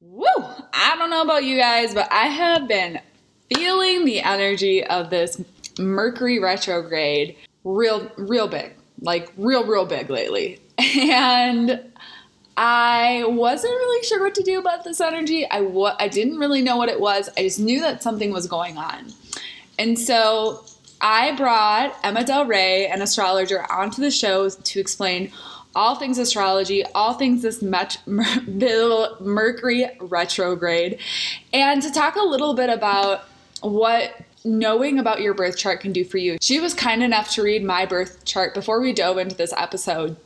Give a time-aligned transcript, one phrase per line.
[0.00, 0.26] Woo!
[0.72, 3.00] I don't know about you guys, but I have been
[3.52, 5.42] feeling the energy of this
[5.78, 10.60] Mercury retrograde real, real big, like real, real big lately.
[10.78, 11.80] And
[12.56, 15.48] I wasn't really sure what to do about this energy.
[15.50, 17.28] I w- I didn't really know what it was.
[17.36, 19.12] I just knew that something was going on.
[19.78, 20.64] And so
[21.00, 25.32] I brought Emma Del Rey, an astrologer, onto the show to explain
[25.74, 30.98] all things astrology, all things this met- Mercury retrograde,
[31.52, 33.24] and to talk a little bit about
[33.60, 36.38] what knowing about your birth chart can do for you.
[36.40, 40.16] She was kind enough to read my birth chart before we dove into this episode.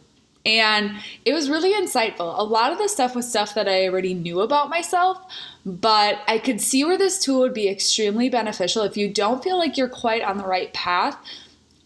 [0.44, 2.36] And it was really insightful.
[2.36, 5.18] A lot of the stuff was stuff that I already knew about myself,
[5.64, 9.56] but I could see where this tool would be extremely beneficial if you don't feel
[9.56, 11.16] like you're quite on the right path.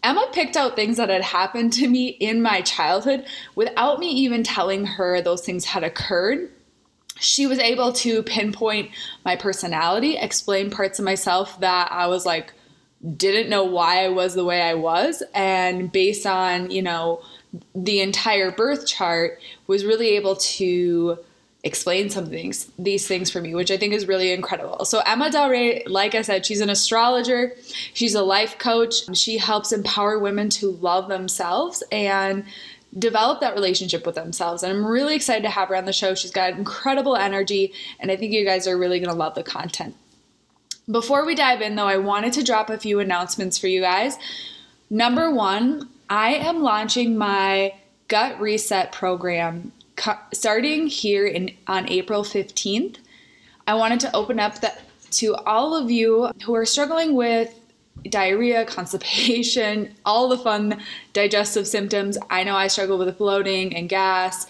[0.03, 4.43] Emma picked out things that had happened to me in my childhood without me even
[4.43, 6.51] telling her those things had occurred.
[7.19, 8.91] She was able to pinpoint
[9.25, 12.53] my personality, explain parts of myself that I was like,
[13.15, 15.23] didn't know why I was the way I was.
[15.33, 17.21] And based on, you know,
[17.73, 21.19] the entire birth chart was really able to
[21.63, 24.85] explain some things these things for me which i think is really incredible.
[24.85, 27.53] So emma del rey like i said she's an astrologer.
[27.93, 29.15] She's a life coach.
[29.17, 32.45] She helps empower women to love themselves and
[32.97, 34.63] develop that relationship with themselves.
[34.63, 36.13] And i'm really excited to have her on the show.
[36.13, 39.43] She's got incredible energy and i think you guys are really going to love the
[39.43, 39.95] content.
[40.89, 44.17] Before we dive in though i wanted to drop a few announcements for you guys.
[44.89, 47.73] Number one I am launching my
[48.07, 49.73] gut reset program
[50.33, 52.97] starting here in on April 15th.
[53.65, 54.81] I wanted to open up that
[55.11, 57.53] to all of you who are struggling with
[58.09, 60.81] diarrhea, constipation, all the fun
[61.13, 62.17] digestive symptoms.
[62.29, 64.47] I know I struggle with bloating and gas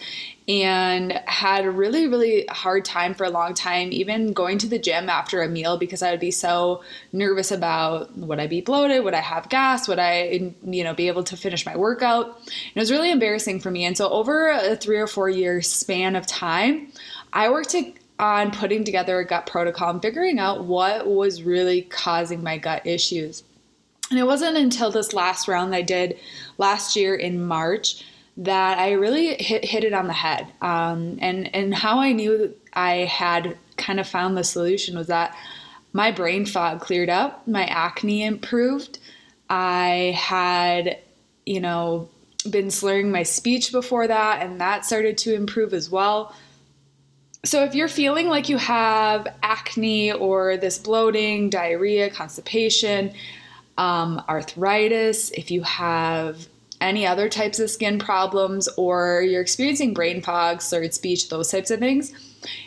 [0.48, 4.80] and had a really, really hard time for a long time, even going to the
[4.80, 9.04] gym after a meal because I would be so nervous about would I be bloated?
[9.04, 9.90] Would I have gas?
[9.90, 12.28] Would I, you know, be able to finish my workout?
[12.28, 13.84] And it was really embarrassing for me.
[13.84, 16.94] And so over a three or four year span of time,
[17.34, 21.82] I worked to, on putting together a gut protocol and figuring out what was really
[21.84, 23.44] causing my gut issues.
[24.10, 26.18] And it wasn't until this last round I did
[26.58, 28.06] last year in March
[28.38, 30.48] that I really hit, hit it on the head.
[30.62, 35.36] Um, and, and how I knew I had kind of found the solution was that
[35.94, 39.00] my brain fog cleared up, my acne improved.
[39.50, 41.00] I had,
[41.46, 42.10] you know,
[42.50, 46.36] been slurring my speech before that, and that started to improve as well.
[47.46, 53.14] So, if you're feeling like you have acne or this bloating, diarrhea, constipation,
[53.78, 56.48] um, arthritis, if you have
[56.80, 61.72] any other types of skin problems or you're experiencing brain fog, slurred speech, those types
[61.72, 62.14] of things,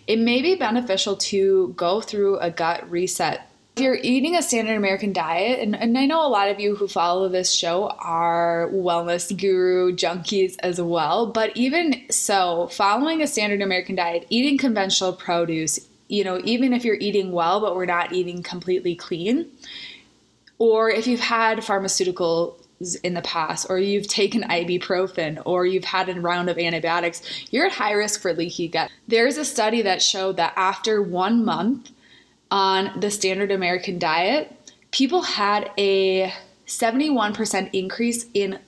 [0.06, 3.46] it may be beneficial to go through a gut reset.
[3.76, 6.74] If you're eating a standard American diet, and, and I know a lot of you
[6.74, 13.26] who follow this show are wellness guru junkies as well, but even so, following a
[13.28, 15.78] standard American diet, eating conventional produce,
[16.08, 19.48] you know, even if you're eating well, but we're not eating completely clean,
[20.60, 22.54] or if you've had pharmaceuticals
[23.02, 27.66] in the past, or you've taken ibuprofen, or you've had a round of antibiotics, you're
[27.66, 28.90] at high risk for leaky gut.
[29.08, 31.90] There's a study that showed that after one month
[32.50, 34.54] on the standard American diet,
[34.90, 36.32] people had a
[36.66, 38.58] 71% increase in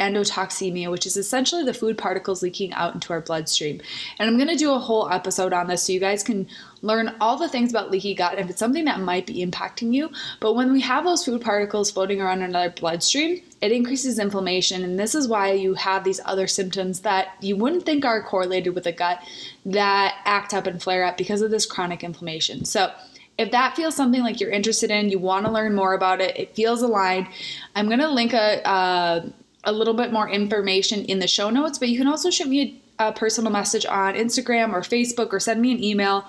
[0.00, 3.80] endotoxemia, which is essentially the food particles leaking out into our bloodstream.
[4.18, 6.46] And I'm going to do a whole episode on this so you guys can
[6.82, 10.10] learn all the things about leaky gut if it's something that might be impacting you.
[10.38, 14.84] But when we have those food particles floating around in our bloodstream, it increases inflammation.
[14.84, 18.74] And this is why you have these other symptoms that you wouldn't think are correlated
[18.74, 19.20] with the gut
[19.66, 22.64] that act up and flare up because of this chronic inflammation.
[22.64, 22.92] So,
[23.36, 26.36] if that feels something like you're interested in, you want to learn more about it,
[26.36, 27.28] it feels aligned,
[27.76, 29.28] I'm going to link a, uh,
[29.64, 32.82] a little bit more information in the show notes, but you can also shoot me
[32.98, 36.24] a, a personal message on Instagram or Facebook or send me an email.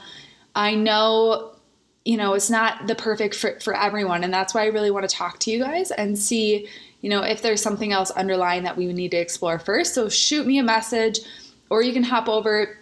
[0.56, 1.52] I know,
[2.06, 5.08] you know, it's not the perfect fit for everyone, and that's why I really want
[5.08, 6.68] to talk to you guys and see,
[7.02, 9.94] you know, if there's something else underlying that we need to explore first.
[9.94, 11.20] So shoot me a message,
[11.70, 12.78] or you can hop over.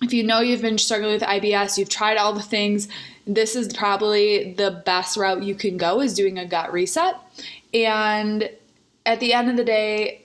[0.00, 2.88] If you know you've been struggling with IBS, you've tried all the things,
[3.26, 7.14] this is probably the best route you can go is doing a gut reset.
[7.72, 8.50] And
[9.04, 10.22] at the end of the day,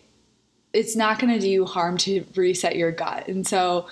[0.74, 3.28] it's not going to do you harm to reset your gut.
[3.28, 3.88] And so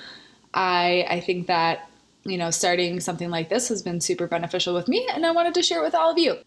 [0.53, 1.89] I I think that
[2.23, 5.53] you know starting something like this has been super beneficial with me and I wanted
[5.55, 6.37] to share it with all of you.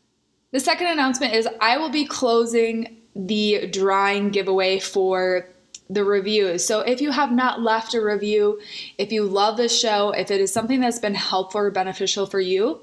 [0.52, 5.46] The second announcement is I will be closing the drawing giveaway for
[5.90, 6.66] the reviews.
[6.66, 8.60] So if you have not left a review,
[8.98, 12.40] if you love this show, if it is something that's been helpful or beneficial for
[12.40, 12.80] you,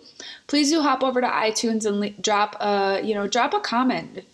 [0.48, 4.26] please do hop over to iTunes and le- drop a, you know, drop a comment.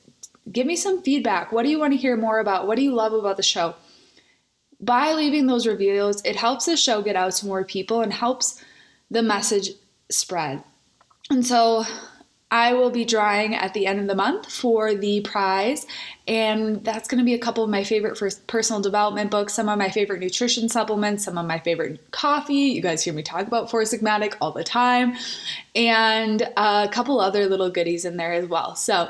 [0.49, 1.51] Give me some feedback.
[1.51, 2.67] What do you want to hear more about?
[2.67, 3.75] What do you love about the show?
[4.79, 8.63] By leaving those reviews, it helps the show get out to more people and helps
[9.11, 9.69] the message
[10.09, 10.63] spread.
[11.29, 11.85] And so
[12.49, 15.87] I will be drawing at the end of the month for the prize,
[16.27, 19.77] and that's going to be a couple of my favorite personal development books, some of
[19.77, 22.53] my favorite nutrition supplements, some of my favorite coffee.
[22.53, 25.15] You guys hear me talk about Four Sigmatic all the time,
[25.75, 28.75] and a couple other little goodies in there as well.
[28.75, 29.09] So,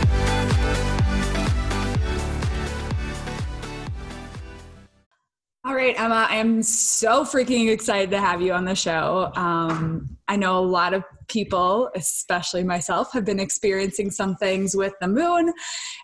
[5.91, 9.31] Right, Emma, I am so freaking excited to have you on the show.
[9.35, 14.93] Um, I know a lot of people, especially myself, have been experiencing some things with
[15.01, 15.51] the moon,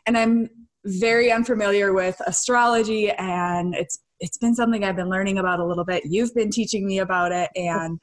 [0.05, 0.49] and I'm
[0.85, 5.85] very unfamiliar with astrology, and it's it's been something I've been learning about a little
[5.85, 6.03] bit.
[6.05, 7.99] You've been teaching me about it, and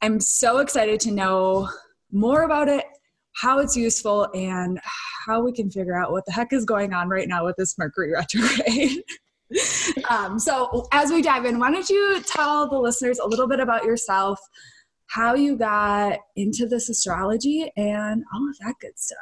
[0.00, 1.68] I'm so excited to know
[2.12, 2.84] more about it,
[3.34, 4.80] how it's useful, and
[5.26, 7.76] how we can figure out what the heck is going on right now with this
[7.76, 9.02] Mercury retrograde.
[10.08, 13.60] um, so as we dive in, why don't you tell the listeners a little bit
[13.60, 14.40] about yourself,
[15.06, 19.18] how you got into this astrology, and all of that good stuff.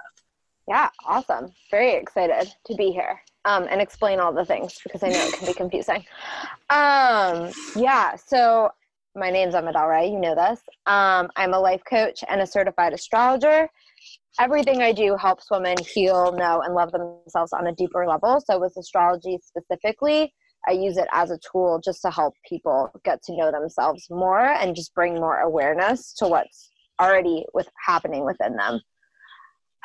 [0.66, 1.52] Yeah, awesome.
[1.70, 5.34] Very excited to be here um, and explain all the things because I know it
[5.34, 6.04] can be confusing.
[6.68, 8.70] Um, yeah, so
[9.16, 10.60] my name's Emma Del You know this.
[10.86, 13.70] Um, I'm a life coach and a certified astrologer
[14.38, 18.42] everything I do helps women heal, know, and love themselves on a deeper level.
[18.44, 20.32] So, with astrology specifically,
[20.66, 24.40] I use it as a tool just to help people get to know themselves more
[24.40, 26.70] and just bring more awareness to what's
[27.00, 28.80] already with happening within them.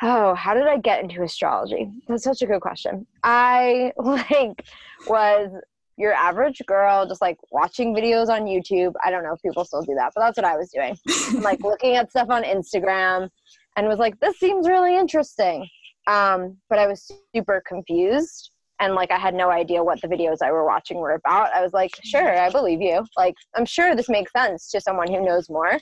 [0.02, 1.90] Oh, how did I get into astrology?
[2.08, 3.06] That's such a good question.
[3.22, 4.64] I like
[5.06, 5.50] was
[5.96, 8.92] your average girl just like watching videos on YouTube.
[9.04, 10.96] I don't know if people still do that, but that's what I was doing.
[11.42, 13.30] like looking at stuff on Instagram
[13.76, 15.68] and was like, this seems really interesting.
[16.06, 18.50] Um, but I was super confused
[18.80, 21.54] and like I had no idea what the videos I were watching were about.
[21.54, 23.04] I was like, sure, I believe you.
[23.16, 25.78] Like, I'm sure this makes sense to someone who knows more.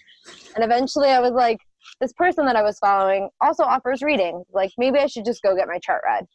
[0.54, 1.58] And eventually I was like,
[2.00, 4.44] this person that I was following also offers reading.
[4.52, 6.26] Like, maybe I should just go get my chart read.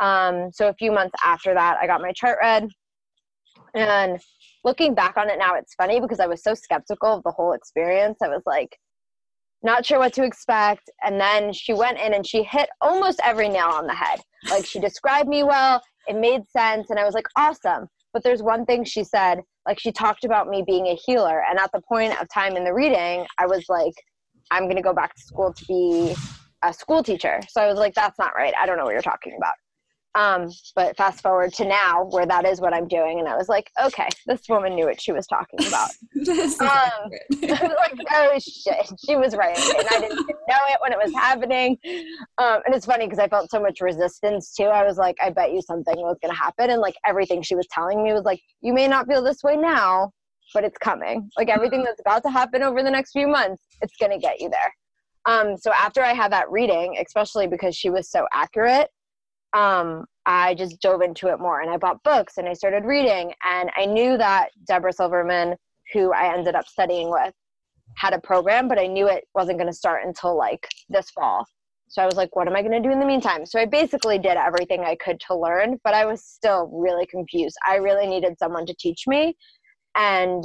[0.00, 2.68] Um, so a few months after that, I got my chart read.
[3.74, 4.20] And
[4.64, 7.52] looking back on it now, it's funny because I was so skeptical of the whole
[7.52, 8.18] experience.
[8.22, 8.78] I was like,
[9.64, 10.90] not sure what to expect.
[11.02, 14.20] And then she went in and she hit almost every nail on the head.
[14.50, 16.90] Like she described me well, it made sense.
[16.90, 17.88] And I was like, awesome.
[18.12, 21.42] But there's one thing she said, like she talked about me being a healer.
[21.48, 23.94] And at the point of time in the reading, I was like,
[24.50, 26.14] I'm going to go back to school to be
[26.62, 27.40] a school teacher.
[27.48, 28.54] So I was like, that's not right.
[28.60, 29.54] I don't know what you're talking about.
[30.16, 33.18] Um, but fast forward to now where that is what I'm doing.
[33.18, 35.90] And I was like, okay, this woman knew what she was talking about.
[36.60, 37.10] um,
[37.42, 39.58] like, oh shit, she was right.
[39.58, 41.76] And I didn't know it when it was happening.
[42.38, 44.64] Um, and it's funny because I felt so much resistance too.
[44.64, 46.70] I was like, I bet you something was going to happen.
[46.70, 49.56] And like everything she was telling me was like, you may not feel this way
[49.56, 50.12] now,
[50.52, 51.28] but it's coming.
[51.36, 54.40] Like everything that's about to happen over the next few months, it's going to get
[54.40, 54.74] you there.
[55.26, 58.90] Um, so after I had that reading, especially because she was so accurate,
[59.54, 63.32] um, I just dove into it more and I bought books and I started reading.
[63.48, 65.56] And I knew that Debra Silverman,
[65.92, 67.32] who I ended up studying with,
[67.96, 71.46] had a program, but I knew it wasn't going to start until like this fall.
[71.88, 73.46] So I was like, what am I going to do in the meantime?
[73.46, 77.56] So I basically did everything I could to learn, but I was still really confused.
[77.66, 79.36] I really needed someone to teach me.
[79.94, 80.42] And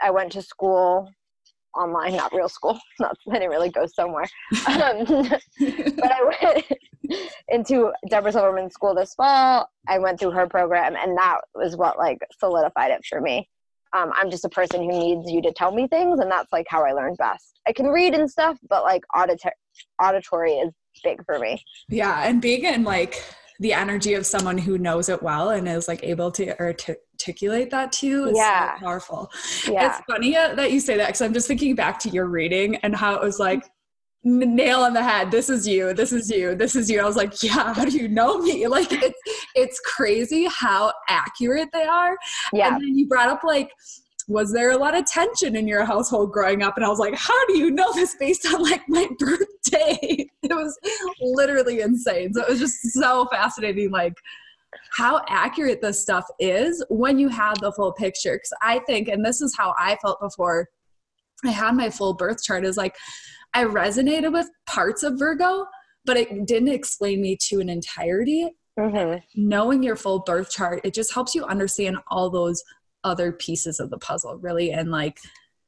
[0.00, 1.10] I went to school
[1.76, 2.78] online, not real school.
[3.00, 4.26] Not, I didn't really go somewhere.
[4.66, 5.04] Um,
[5.96, 6.66] but I went
[7.48, 9.68] into Debra Silverman's School this fall.
[9.88, 13.48] I went through her program, and that was what like solidified it for me.
[13.94, 16.66] Um, I'm just a person who needs you to tell me things, and that's like
[16.68, 17.60] how I learn best.
[17.66, 19.54] I can read and stuff, but like auditory
[20.00, 21.62] auditory is big for me.
[21.88, 23.22] Yeah, and being in like
[23.60, 26.96] the energy of someone who knows it well and is like able to or to
[27.22, 28.74] articulate that to you is yeah.
[28.74, 29.30] so powerful.
[29.68, 29.88] Yeah.
[29.88, 32.76] It's funny uh, that you say that because I'm just thinking back to your reading
[32.76, 33.64] and how it was like
[34.24, 37.00] nail on the head this is you this is you this is you.
[37.00, 38.66] I was like yeah how do you know me?
[38.72, 39.20] Like it's
[39.54, 42.16] it's crazy how accurate they are.
[42.52, 42.68] Yeah.
[42.68, 43.70] And then you brought up like
[44.28, 46.76] was there a lot of tension in your household growing up?
[46.76, 50.26] And i was like how do you know this based on like my birthday?
[50.42, 50.78] It was
[51.20, 52.32] literally insane.
[52.32, 54.14] So it was just so fascinating like
[54.96, 59.24] how accurate this stuff is when you have the full picture because i think and
[59.24, 60.68] this is how i felt before
[61.44, 62.96] i had my full birth chart is like
[63.54, 65.66] I resonated with parts of Virgo,
[66.04, 68.48] but it didn't explain me to an entirety.
[68.78, 69.18] Mm-hmm.
[69.34, 72.62] Knowing your full birth chart, it just helps you understand all those
[73.04, 75.18] other pieces of the puzzle, really, and like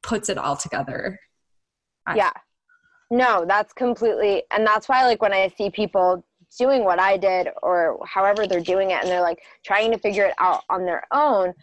[0.01, 1.19] puts it all together.
[2.15, 2.31] Yeah.
[3.11, 7.49] No, that's completely, and that's why, like, when I see people doing what I did
[7.61, 11.03] or however they're doing it, and they're like trying to figure it out on their
[11.11, 11.53] own,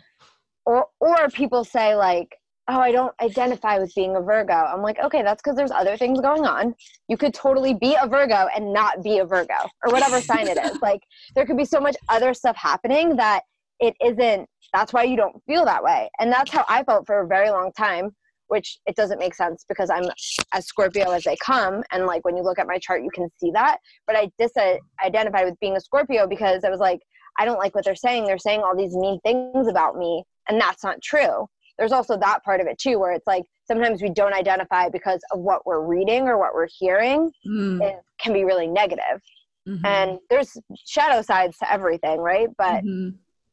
[0.66, 2.36] or or people say like
[2.68, 4.52] oh, I don't identify with being a Virgo.
[4.52, 6.74] I'm like, okay, that's because there's other things going on.
[7.08, 10.58] You could totally be a Virgo and not be a Virgo or whatever sign it
[10.58, 10.80] is.
[10.80, 11.02] Like,
[11.34, 13.42] there could be so much other stuff happening that
[13.80, 16.08] it isn't, that's why you don't feel that way.
[16.20, 18.14] And that's how I felt for a very long time,
[18.48, 20.04] which it doesn't make sense because I'm
[20.52, 21.82] as Scorpio as they come.
[21.90, 23.78] And like, when you look at my chart, you can see that.
[24.06, 27.00] But I disidentified with being a Scorpio because I was like,
[27.38, 28.26] I don't like what they're saying.
[28.26, 31.46] They're saying all these mean things about me, and that's not true
[31.78, 35.20] there's also that part of it too where it's like sometimes we don't identify because
[35.32, 37.82] of what we're reading or what we're hearing mm.
[37.82, 39.20] it can be really negative.
[39.68, 39.86] Mm-hmm.
[39.86, 40.56] and there's
[40.88, 43.10] shadow sides to everything right but mm-hmm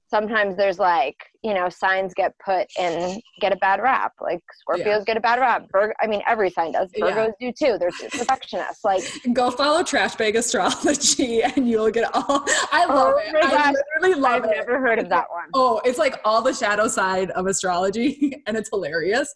[0.09, 4.85] sometimes there's like you know signs get put in get a bad rap like scorpios
[4.85, 5.03] yeah.
[5.05, 7.51] get a bad rap Virgo, i mean every sign does virgos yeah.
[7.51, 12.85] do too they're perfectionists like go follow trash bag astrology and you'll get all i
[12.87, 14.55] oh love oh it i literally love i've it.
[14.55, 15.45] never heard of that one.
[15.53, 19.33] Oh, it's like all the shadow side of astrology and it's hilarious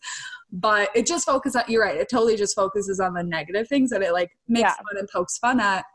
[0.52, 3.92] but it just focuses on you're right it totally just focuses on the negative things
[3.92, 4.76] and it like makes yeah.
[4.76, 5.86] fun and pokes fun at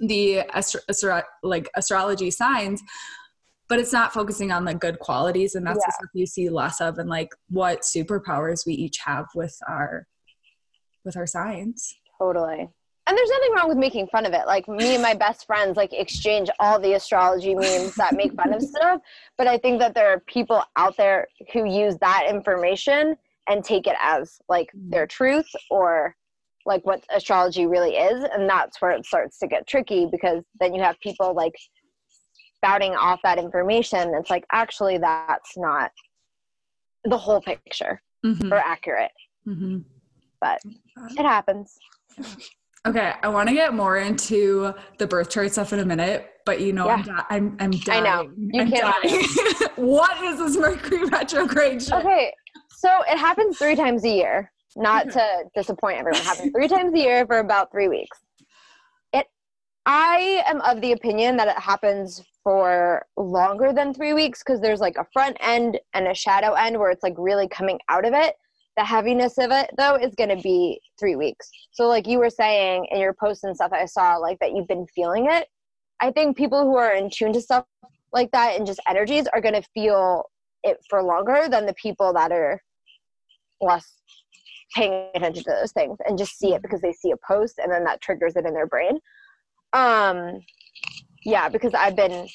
[0.00, 2.82] the astro- astro- like astrology signs
[3.68, 5.86] but it's not focusing on the good qualities and that's yeah.
[5.86, 10.06] the stuff you see less of and like what superpowers we each have with our
[11.04, 12.68] with our signs totally.
[13.08, 14.46] And there's nothing wrong with making fun of it.
[14.46, 18.52] Like me and my best friends like exchange all the astrology memes that make fun
[18.52, 19.00] of stuff
[19.38, 23.16] but i think that there are people out there who use that information
[23.48, 24.90] and take it as like mm-hmm.
[24.90, 26.14] their truth or
[26.64, 30.74] like what astrology really is and that's where it starts to get tricky because then
[30.74, 31.54] you have people like
[32.66, 35.92] spouting off that information it's like actually that's not
[37.04, 38.52] the whole picture mm-hmm.
[38.52, 39.12] or accurate
[39.46, 39.78] mm-hmm.
[40.40, 40.60] but
[41.16, 41.78] it happens
[42.86, 46.60] okay i want to get more into the birth chart stuff in a minute but
[46.60, 46.94] you know yeah.
[46.94, 48.04] I'm, di- I'm i'm dying.
[48.04, 49.70] i know you I'm can't dying.
[49.76, 51.92] what is this mercury retrograde shit?
[51.92, 52.32] okay
[52.68, 56.92] so it happens three times a year not to disappoint everyone it happens three times
[56.94, 58.18] a year for about three weeks
[59.12, 59.26] it
[59.84, 64.78] i am of the opinion that it happens for longer than three weeks because there's
[64.78, 68.14] like a front end and a shadow end where it's like really coming out of
[68.14, 68.36] it.
[68.76, 71.50] The heaviness of it though is going to be three weeks.
[71.72, 74.68] So, like you were saying in your posts and stuff, I saw like that you've
[74.68, 75.48] been feeling it.
[76.00, 77.64] I think people who are in tune to stuff
[78.12, 80.30] like that and just energies are going to feel
[80.62, 82.62] it for longer than the people that are
[83.60, 83.92] less
[84.72, 87.72] paying attention to those things and just see it because they see a post and
[87.72, 89.00] then that triggers it in their brain.
[89.72, 90.42] Um,
[91.26, 92.28] yeah, because I've been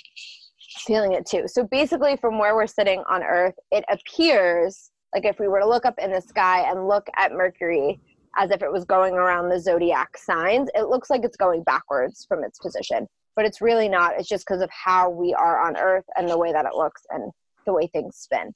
[0.85, 1.47] feeling it too.
[1.47, 5.67] So basically, from where we're sitting on Earth, it appears like if we were to
[5.67, 8.01] look up in the sky and look at Mercury
[8.37, 12.25] as if it was going around the zodiac signs, it looks like it's going backwards
[12.27, 13.07] from its position.
[13.37, 14.19] But it's really not.
[14.19, 17.03] It's just because of how we are on Earth and the way that it looks
[17.11, 17.31] and
[17.65, 18.53] the way things spin.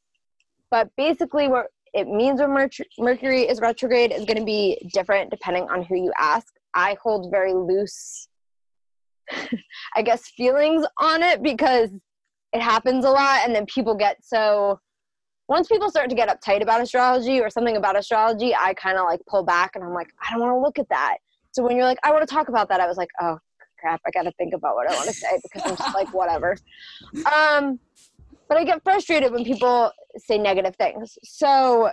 [0.70, 5.70] But basically, what it means when Mercury is retrograde is going to be different depending
[5.70, 6.54] on who you ask.
[6.74, 8.28] I hold very loose
[9.96, 11.90] I guess, feelings on it because
[12.54, 14.80] it happens a lot and then people get so
[15.48, 19.06] once people start to get uptight about astrology or something about astrology, I kind of
[19.06, 21.18] like pull back and I'm like, I don't want to look at that.
[21.52, 23.38] So when you're like, I want to talk about that, I was like, oh
[23.80, 26.14] crap, I got to think about what I want to say because I'm just like,
[26.14, 26.58] whatever.
[27.32, 27.80] Um,
[28.48, 31.18] but I get frustrated when people say negative things.
[31.24, 31.92] So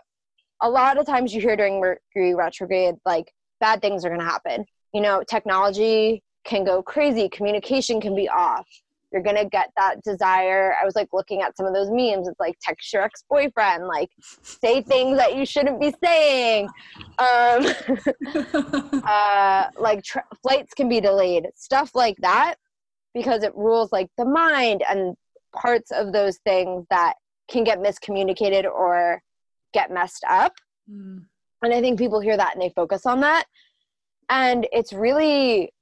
[0.60, 4.26] a lot of times you hear during Mercury retrograde, like bad things are going to
[4.26, 4.66] happen.
[4.92, 8.66] You know, technology can go crazy, communication can be off.
[9.12, 10.74] You're gonna get that desire.
[10.80, 12.28] I was like looking at some of those memes.
[12.28, 14.08] It's like text your ex boyfriend, like
[14.42, 16.68] say things that you shouldn't be saying.
[17.18, 17.66] Um,
[19.04, 22.54] uh, like tra- flights can be delayed, stuff like that,
[23.12, 25.14] because it rules like the mind and
[25.54, 27.14] parts of those things that
[27.50, 29.22] can get miscommunicated or
[29.74, 30.54] get messed up.
[30.90, 31.24] Mm.
[31.62, 33.44] And I think people hear that and they focus on that.
[34.28, 35.72] And it's really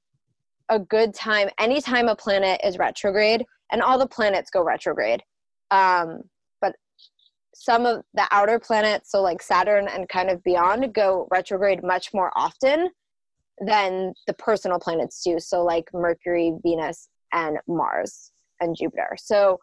[0.69, 5.23] a good time anytime a planet is retrograde, and all the planets go retrograde.
[5.71, 6.23] Um,
[6.59, 6.75] but
[7.53, 12.13] some of the outer planets, so like Saturn and kind of beyond, go retrograde much
[12.13, 12.89] more often
[13.65, 15.39] than the personal planets do.
[15.39, 19.15] So, like Mercury, Venus, and Mars and Jupiter.
[19.17, 19.59] So,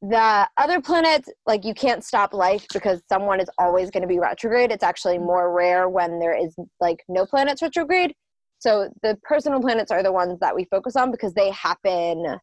[0.00, 4.20] the other planets like you can't stop life because someone is always going to be
[4.20, 8.14] retrograde it's actually more rare when there is like no planets retrograde
[8.58, 12.38] so the personal planets are the ones that we focus on because they happen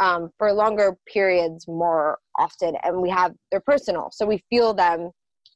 [0.00, 4.10] um, for longer periods more often and we have they're personal.
[4.12, 5.10] So we feel them.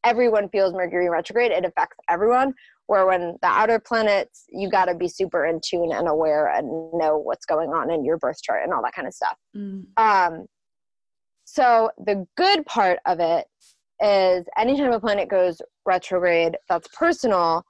[0.05, 1.52] Everyone feels mercury retrograde.
[1.52, 2.55] It affects everyone.
[2.87, 6.67] Where when the outer planets you got to be super in tune and aware and
[6.93, 9.37] know what's going on in your birth chart and all that kind of stuff.
[9.57, 9.87] Mm.
[9.97, 10.47] um,
[11.45, 13.47] so the good part of it
[14.00, 17.64] is anytime a planet goes retrograde that's personal,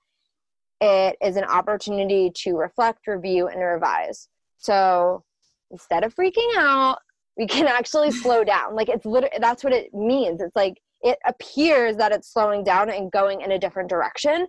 [0.80, 4.28] it is an opportunity to reflect, review, and revise.
[4.58, 5.24] So
[5.70, 6.98] instead of freaking out,
[7.36, 8.74] we can actually slow down.
[8.74, 10.40] Like it's literally that's what it means.
[10.40, 14.46] It's like it appears that it's slowing down and going in a different direction.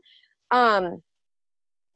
[0.52, 1.02] Um,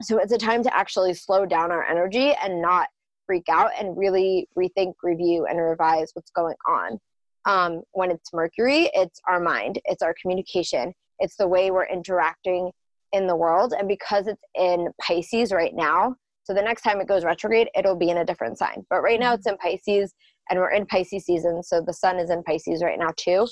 [0.02, 2.88] so it's a time to actually slow down our energy and not
[3.26, 7.00] freak out and really rethink, review, and revise what's going on
[7.46, 12.72] um, when it's Mercury, it's our mind, it's our communication, it's the way we're interacting
[13.16, 13.74] in the world.
[13.78, 17.96] And because it's in Pisces right now, so the next time it goes retrograde, it'll
[17.96, 18.86] be in a different sign.
[18.90, 20.14] But right now it's in Pisces
[20.50, 21.64] and we're in Pisces season.
[21.64, 23.48] So the sun is in Pisces right now too.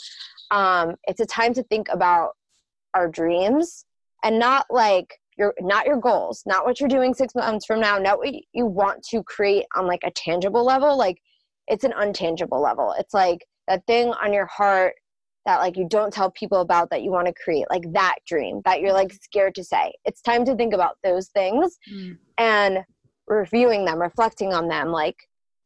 [0.52, 2.32] Um, it's a time to think about
[2.94, 3.86] our dreams
[4.24, 7.98] and not like your not your goals, not what you're doing six months from now,
[7.98, 10.96] not what you want to create on like a tangible level.
[10.96, 11.20] Like
[11.68, 12.94] it's an untangible level.
[13.00, 14.94] It's like that thing on your heart
[15.46, 18.62] that like you don't tell people about that you want to create like that dream
[18.66, 19.94] that you're like scared to say.
[20.06, 22.18] It's time to think about those things mm.
[22.38, 22.80] and
[23.28, 25.18] reviewing them reflecting on them like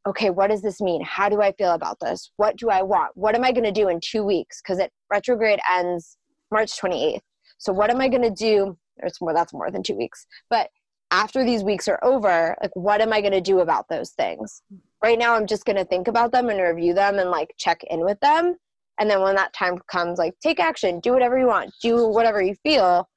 [0.06, 1.04] okay what does this mean?
[1.04, 2.32] How do i feel about this?
[2.38, 3.12] What do i want?
[3.16, 4.62] What am i going to do in two weeks?
[4.62, 6.18] Because it retrograde ends
[6.52, 7.22] march 28th
[7.58, 8.78] so what am i going to do?
[8.98, 10.26] It's more that's more than two weeks.
[10.50, 10.70] But
[11.12, 14.62] after these weeks are over like what am i going to do about those things?
[15.04, 17.84] Right now i'm just going to think about them and review them and like check
[17.90, 18.58] in with them
[19.00, 22.42] and then when that time comes like take action do whatever you want do whatever
[22.42, 23.08] you feel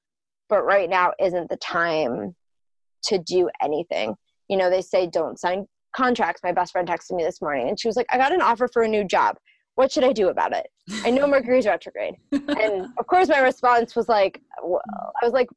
[0.48, 2.34] but right now isn't the time
[3.02, 4.14] to do anything
[4.48, 7.80] you know they say don't sign contracts my best friend texted me this morning and
[7.80, 9.36] she was like i got an offer for a new job
[9.74, 10.68] what should i do about it
[11.04, 15.48] i know mercury's retrograde and of course my response was like i was like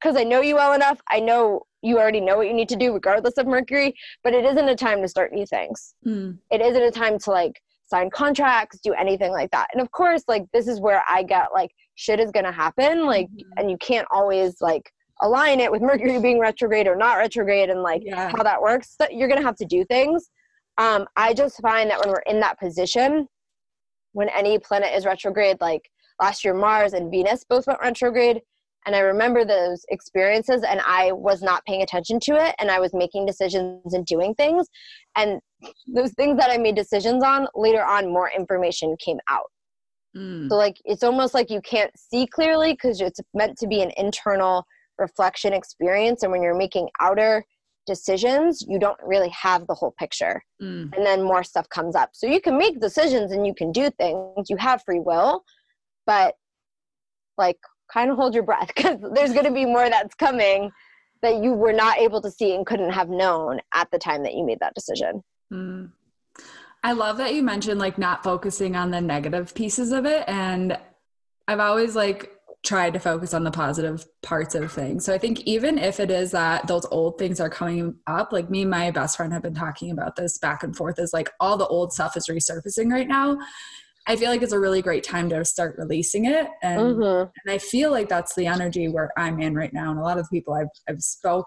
[0.00, 1.00] because I know you well enough.
[1.10, 4.44] I know you already know what you need to do regardless of Mercury, but it
[4.44, 5.94] isn't a time to start new things.
[6.06, 6.38] Mm.
[6.50, 9.68] It isn't a time to like sign contracts, do anything like that.
[9.72, 13.26] And of course, like this is where I get like shit is to happen like
[13.26, 13.50] mm-hmm.
[13.56, 17.82] and you can't always like align it with Mercury being retrograde or not retrograde and
[17.82, 18.30] like yeah.
[18.36, 18.94] how that works.
[19.00, 20.30] So you're to have to do things.
[20.78, 23.26] Um I just find that when we're in that position
[24.12, 28.40] when any planet is retrograde like last year Mars and Venus both went retrograde
[28.86, 32.80] and I remember those experiences and I was not paying attention to it and I
[32.80, 34.66] was making decisions and doing things.
[35.16, 35.40] And
[35.86, 39.50] those things that I made decisions on, later on, more information came out.
[40.16, 40.48] Mm.
[40.48, 43.92] So, like, it's almost like you can't see clearly because it's meant to be an
[43.96, 44.64] internal
[44.98, 46.22] reflection experience.
[46.22, 47.44] And when you're making outer
[47.86, 50.42] decisions, you don't really have the whole picture.
[50.62, 50.96] Mm.
[50.96, 52.10] And then more stuff comes up.
[52.14, 55.44] So, you can make decisions and you can do things, you have free will,
[56.06, 56.36] but
[57.36, 57.58] like
[57.92, 60.70] kind of hold your breath because there's going to be more that's coming
[61.22, 64.34] that you were not able to see and couldn't have known at the time that
[64.34, 65.22] you made that decision.
[65.52, 65.90] Mm.
[66.84, 70.24] I love that you mentioned like not focusing on the negative pieces of it.
[70.28, 70.78] And
[71.48, 72.30] I've always like
[72.64, 75.04] tried to focus on the positive parts of things.
[75.04, 78.50] So I think even if it is that those old things are coming up, like
[78.50, 81.30] me and my best friend have been talking about this back and forth, is like
[81.40, 83.38] all the old stuff is resurfacing right now.
[84.08, 86.48] I feel like it's a really great time to start releasing it.
[86.62, 87.30] And, mm-hmm.
[87.44, 89.90] and I feel like that's the energy where I'm in right now.
[89.90, 91.46] And a lot of the people I've, I've spoke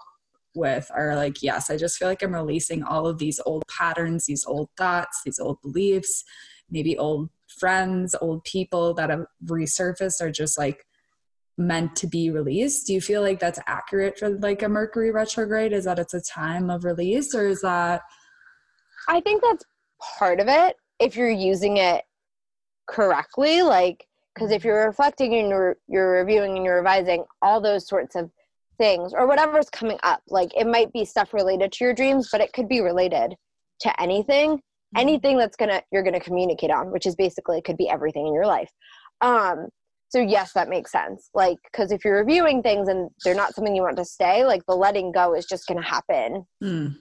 [0.54, 4.26] with are like, yes, I just feel like I'm releasing all of these old patterns,
[4.26, 6.22] these old thoughts, these old beliefs,
[6.70, 10.86] maybe old friends, old people that have resurfaced are just like
[11.58, 12.86] meant to be released.
[12.86, 15.72] Do you feel like that's accurate for like a Mercury retrograde?
[15.72, 18.02] Is that it's a time of release or is that?
[19.08, 19.64] I think that's
[20.18, 22.04] part of it if you're using it
[22.86, 27.86] correctly like because if you're reflecting and you're, you're reviewing and you're revising all those
[27.86, 28.30] sorts of
[28.78, 32.40] things or whatever's coming up like it might be stuff related to your dreams but
[32.40, 33.34] it could be related
[33.78, 34.98] to anything mm-hmm.
[34.98, 38.32] anything that's gonna you're gonna communicate on which is basically it could be everything in
[38.32, 38.70] your life
[39.20, 39.68] um
[40.08, 43.76] so yes that makes sense like because if you're reviewing things and they're not something
[43.76, 46.94] you want to stay like the letting go is just gonna happen mm.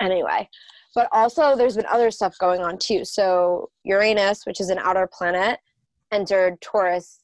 [0.00, 0.48] anyway
[0.96, 3.04] but also, there's been other stuff going on too.
[3.04, 5.60] So, Uranus, which is an outer planet,
[6.10, 7.20] entered Taurus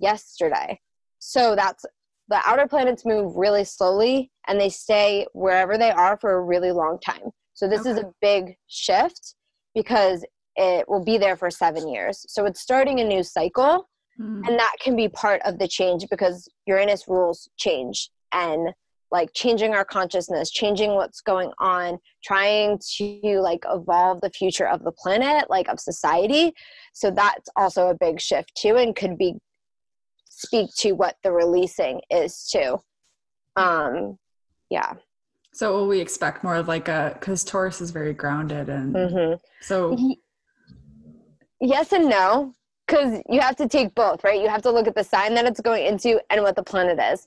[0.00, 0.80] yesterday.
[1.18, 1.84] So, that's
[2.28, 6.70] the outer planets move really slowly and they stay wherever they are for a really
[6.70, 7.30] long time.
[7.54, 7.90] So, this okay.
[7.90, 9.34] is a big shift
[9.74, 12.24] because it will be there for seven years.
[12.28, 13.88] So, it's starting a new cycle.
[14.20, 14.46] Mm.
[14.46, 18.68] And that can be part of the change because Uranus rules change and
[19.10, 24.82] like changing our consciousness changing what's going on trying to like evolve the future of
[24.84, 26.52] the planet like of society.
[26.92, 29.34] So that's also a big shift too and could be
[30.28, 32.80] speak to what the releasing is too.
[33.56, 34.18] Um
[34.70, 34.94] yeah.
[35.52, 39.34] So will we expect more of like a because taurus is very grounded and mm-hmm.
[39.60, 39.96] so
[41.60, 42.52] yes and no
[42.86, 44.40] because you have to take both right?
[44.40, 46.98] You have to look at the sign that it's going into and what the planet
[47.12, 47.26] is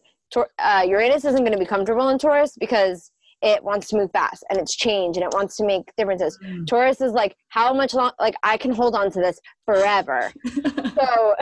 [0.60, 4.44] uh, Uranus isn't going to be comfortable in Taurus because it wants to move fast
[4.50, 6.38] and it's change and it wants to make differences.
[6.44, 6.68] Mm.
[6.68, 10.32] Taurus is like, how much long, like, I can hold on to this forever.
[10.46, 11.36] so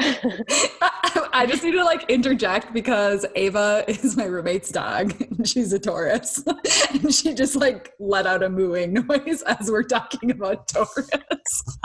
[1.34, 5.14] I just need to like interject because Ava is my roommate's dog.
[5.20, 6.44] And she's a Taurus.
[6.92, 11.80] and she just like let out a mooing noise as we're talking about Taurus.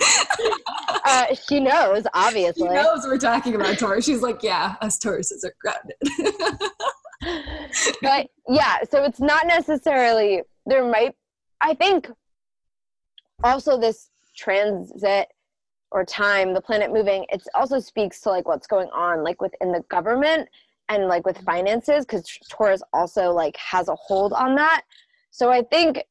[1.04, 2.68] uh, she knows, obviously.
[2.68, 4.04] She knows we're talking about Taurus.
[4.04, 5.96] She's like, yeah, us Tauruses are grounded.
[8.02, 11.14] but yeah, so it's not necessarily, there might,
[11.60, 12.08] I think
[13.44, 15.28] also this transit
[15.92, 19.72] or time, the planet moving, it also speaks to like what's going on like within
[19.72, 20.48] the government
[20.88, 24.82] and like with finances because Taurus also like has a hold on that.
[25.30, 26.02] So I think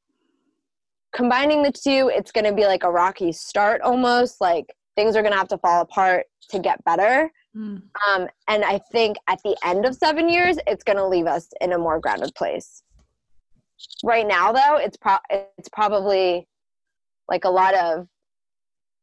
[1.13, 4.41] combining the two, it's going to be like a rocky start almost.
[4.41, 7.32] Like things are going to have to fall apart to get better.
[7.56, 7.82] Mm.
[8.08, 11.50] Um, and I think at the end of seven years, it's going to leave us
[11.62, 12.84] in a more grounded place.
[14.04, 16.48] Right now, though, it's pro- it's probably
[17.30, 18.08] like a lot of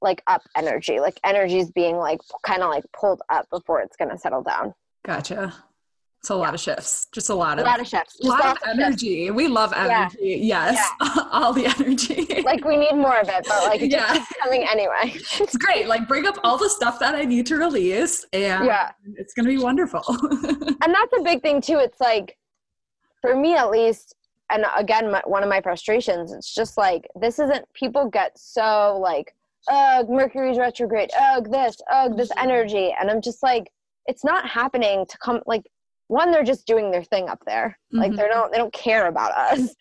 [0.03, 3.97] like up energy, like energy is being like kind of like pulled up before it's
[3.97, 4.75] going to settle down.
[5.05, 5.55] Gotcha.
[6.20, 7.07] It's a lot of shifts.
[7.12, 8.18] Just a lot of a lot of shifts.
[8.20, 9.26] A lot of energy.
[9.26, 9.37] Shifts.
[9.37, 10.18] We love energy.
[10.20, 10.72] Yeah.
[10.72, 10.90] Yes.
[11.00, 11.22] Yeah.
[11.33, 12.42] All the energy.
[12.42, 14.24] like we need more of it, but like it yeah.
[14.42, 15.12] coming anyway.
[15.14, 15.87] it's great.
[15.87, 18.90] Like bring up all the stuff that I need to release and yeah.
[19.16, 20.02] it's gonna be wonderful.
[20.09, 21.79] and that's a big thing too.
[21.79, 22.37] It's like
[23.20, 24.14] for me at least,
[24.50, 28.98] and again my, one of my frustrations, it's just like this isn't people get so
[29.00, 29.35] like,
[29.68, 32.48] ugh, Mercury's retrograde, ugh, this, ugh, this mm-hmm.
[32.48, 32.94] energy.
[32.98, 33.70] And I'm just like,
[34.07, 35.64] it's not happening to come like
[36.09, 37.99] one they're just doing their thing up there mm-hmm.
[37.99, 39.75] like they don't they don't care about us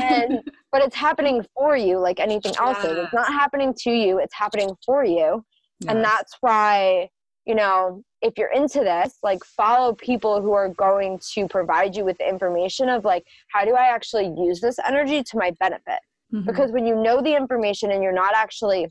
[0.00, 0.40] and
[0.72, 2.90] but it's happening for you like anything else yeah.
[2.92, 5.44] it's not happening to you it's happening for you
[5.80, 5.88] yes.
[5.88, 7.08] and that's why
[7.46, 12.04] you know if you're into this like follow people who are going to provide you
[12.04, 16.00] with the information of like how do i actually use this energy to my benefit
[16.32, 16.44] mm-hmm.
[16.46, 18.88] because when you know the information and you're not actually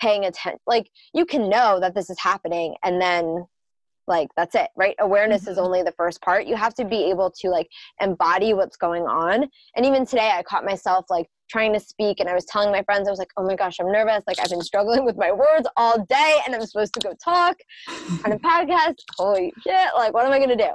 [0.00, 3.46] paying attention like you can know that this is happening and then
[4.06, 4.94] like that's it right?
[5.00, 5.52] Awareness mm-hmm.
[5.52, 6.46] is only the first part.
[6.46, 7.68] You have to be able to like
[8.00, 9.46] embody what's going on.
[9.74, 12.82] And even today i caught myself like trying to speak and i was telling my
[12.82, 14.22] friends i was like oh my gosh i'm nervous.
[14.26, 17.56] Like i've been struggling with my words all day and i'm supposed to go talk
[18.24, 18.96] on a podcast.
[19.16, 20.70] Holy shit like what am i going to do?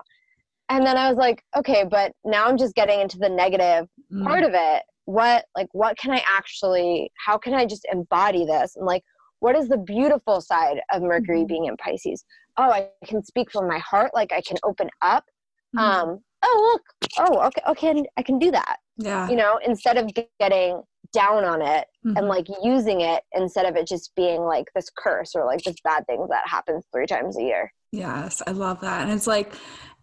[0.69, 4.25] And then i was like okay but now i'm just getting into the negative mm-hmm.
[4.25, 4.83] part of it.
[5.05, 8.75] What like what can i actually how can i just embody this?
[8.75, 9.03] And like
[9.41, 11.47] what is the beautiful side of mercury mm-hmm.
[11.47, 12.23] being in pisces?
[12.57, 15.25] Oh i can speak from my heart like i can open up.
[15.75, 16.09] Mm-hmm.
[16.09, 17.11] um oh look.
[17.19, 18.77] Oh okay okay i can do that.
[18.97, 19.29] Yeah.
[19.29, 20.81] You know instead of getting
[21.13, 22.15] down on it mm-hmm.
[22.15, 25.75] and like using it instead of it just being like this curse or like this
[25.83, 27.73] bad thing that happens three times a year.
[27.91, 29.01] Yes i love that.
[29.01, 29.53] And it's like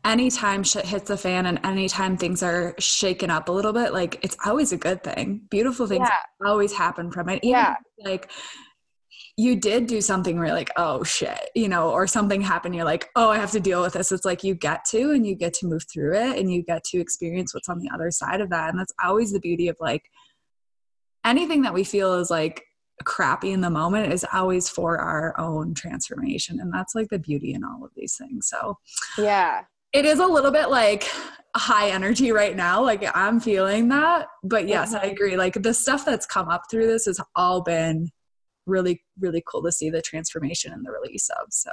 [0.04, 4.18] anytime shit hits the fan and anytime things are shaken up a little bit like
[4.22, 5.42] it's always a good thing.
[5.50, 6.48] Beautiful things yeah.
[6.48, 7.44] always happen from it.
[7.44, 7.74] Even yeah.
[8.04, 8.30] like
[9.38, 12.84] you did do something where you're like, oh shit, you know, or something happened, you're
[12.84, 14.10] like, oh, I have to deal with this.
[14.10, 16.82] It's like you get to and you get to move through it and you get
[16.86, 18.70] to experience what's on the other side of that.
[18.70, 20.10] And that's always the beauty of like
[21.24, 22.64] anything that we feel is like
[23.04, 26.58] crappy in the moment is always for our own transformation.
[26.58, 28.48] And that's like the beauty in all of these things.
[28.48, 28.76] So,
[29.18, 29.62] yeah.
[29.92, 31.08] It is a little bit like
[31.54, 32.82] high energy right now.
[32.82, 34.26] Like I'm feeling that.
[34.42, 35.06] But yes, mm-hmm.
[35.06, 35.36] I agree.
[35.36, 38.10] Like the stuff that's come up through this has all been
[38.68, 41.46] really, really cool to see the transformation and the release of.
[41.50, 41.70] So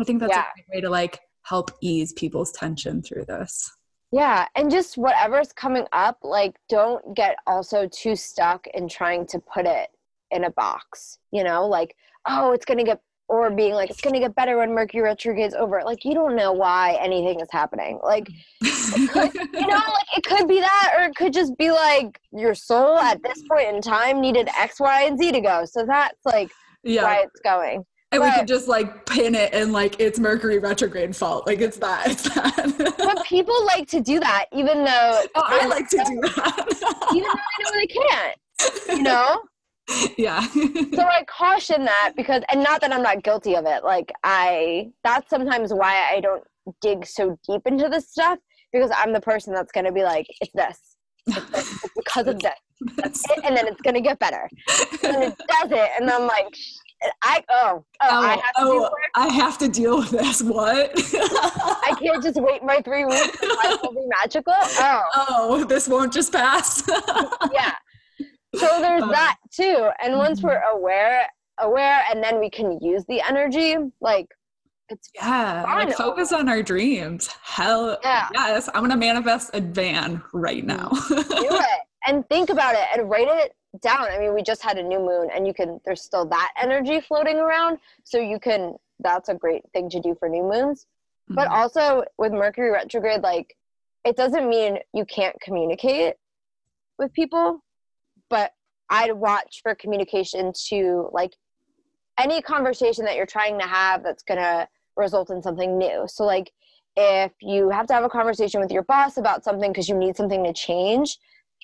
[0.00, 0.42] I think that's Yeah.
[0.42, 3.70] a great way to like help ease people's tension through this.
[4.10, 9.38] Yeah, and just whatever's coming up, like don't get also too stuck in trying to
[9.38, 9.90] put it
[10.30, 11.94] in a box, you know, like,
[12.26, 15.02] oh, it's going to get or being like it's going to get better when Mercury
[15.02, 15.82] retrograde's over.
[15.84, 18.00] Like you don't know why anything is happening.
[18.02, 18.28] Like
[18.62, 19.34] mm.
[19.54, 22.98] you know, like it could be that or it could just be like your soul
[22.98, 25.64] at this point in time needed X, Y, and Z to go.
[25.64, 26.50] So that's like
[26.82, 27.02] yeah.
[27.02, 27.84] why it's going.
[28.10, 31.46] And we could just like pin it and like it's Mercury retrograde fault.
[31.46, 32.10] Like it's that.
[32.10, 32.94] It's that.
[32.96, 37.10] But people like to do that even though oh, I like to do that.
[37.12, 38.36] even though I know they can't,
[38.88, 39.42] you know?
[40.18, 40.40] yeah.
[40.50, 43.84] so I caution that because, and not that I'm not guilty of it.
[43.84, 46.44] Like I, that's sometimes why I don't
[46.80, 48.38] dig so deep into this stuff
[48.72, 50.96] because I'm the person that's going to be like, it's this,
[51.26, 51.84] it's, this.
[51.84, 52.52] it's because of this,
[52.96, 54.48] That's- It- and then it's going to get better,
[55.02, 56.46] and it does it, and I'm like,
[57.22, 58.90] I oh oh, I oh, have to oh.
[59.14, 60.42] I have to deal with this.
[60.42, 60.90] What?
[60.96, 64.52] I can't just wait my three weeks and life will be magical.
[64.56, 66.82] Oh oh, this won't just pass.
[67.52, 67.74] yeah.
[68.54, 70.44] So there's Um, that too, and once mhm.
[70.44, 73.76] we're aware, aware, and then we can use the energy.
[74.00, 74.26] Like
[74.88, 75.64] it's yeah.
[75.66, 77.28] Like focus on our dreams.
[77.42, 78.28] Hell Yeah.
[78.32, 78.68] yes.
[78.74, 80.88] I'm gonna manifest a van right now.
[81.10, 84.04] do it and think about it and write it down.
[84.10, 87.00] I mean, we just had a new moon and you can there's still that energy
[87.02, 87.78] floating around.
[88.04, 90.86] So you can that's a great thing to do for new moons.
[91.28, 91.52] But Mhm.
[91.52, 93.54] also with Mercury retrograde, like
[94.06, 96.14] it doesn't mean you can't communicate
[96.98, 97.62] with people,
[98.30, 98.52] but
[98.90, 101.36] I'd watch for communication to like
[102.18, 106.04] any conversation that you're trying to have that's gonna result in something new.
[106.08, 106.50] So like
[106.96, 110.16] if you have to have a conversation with your boss about something because you need
[110.16, 111.16] something to change,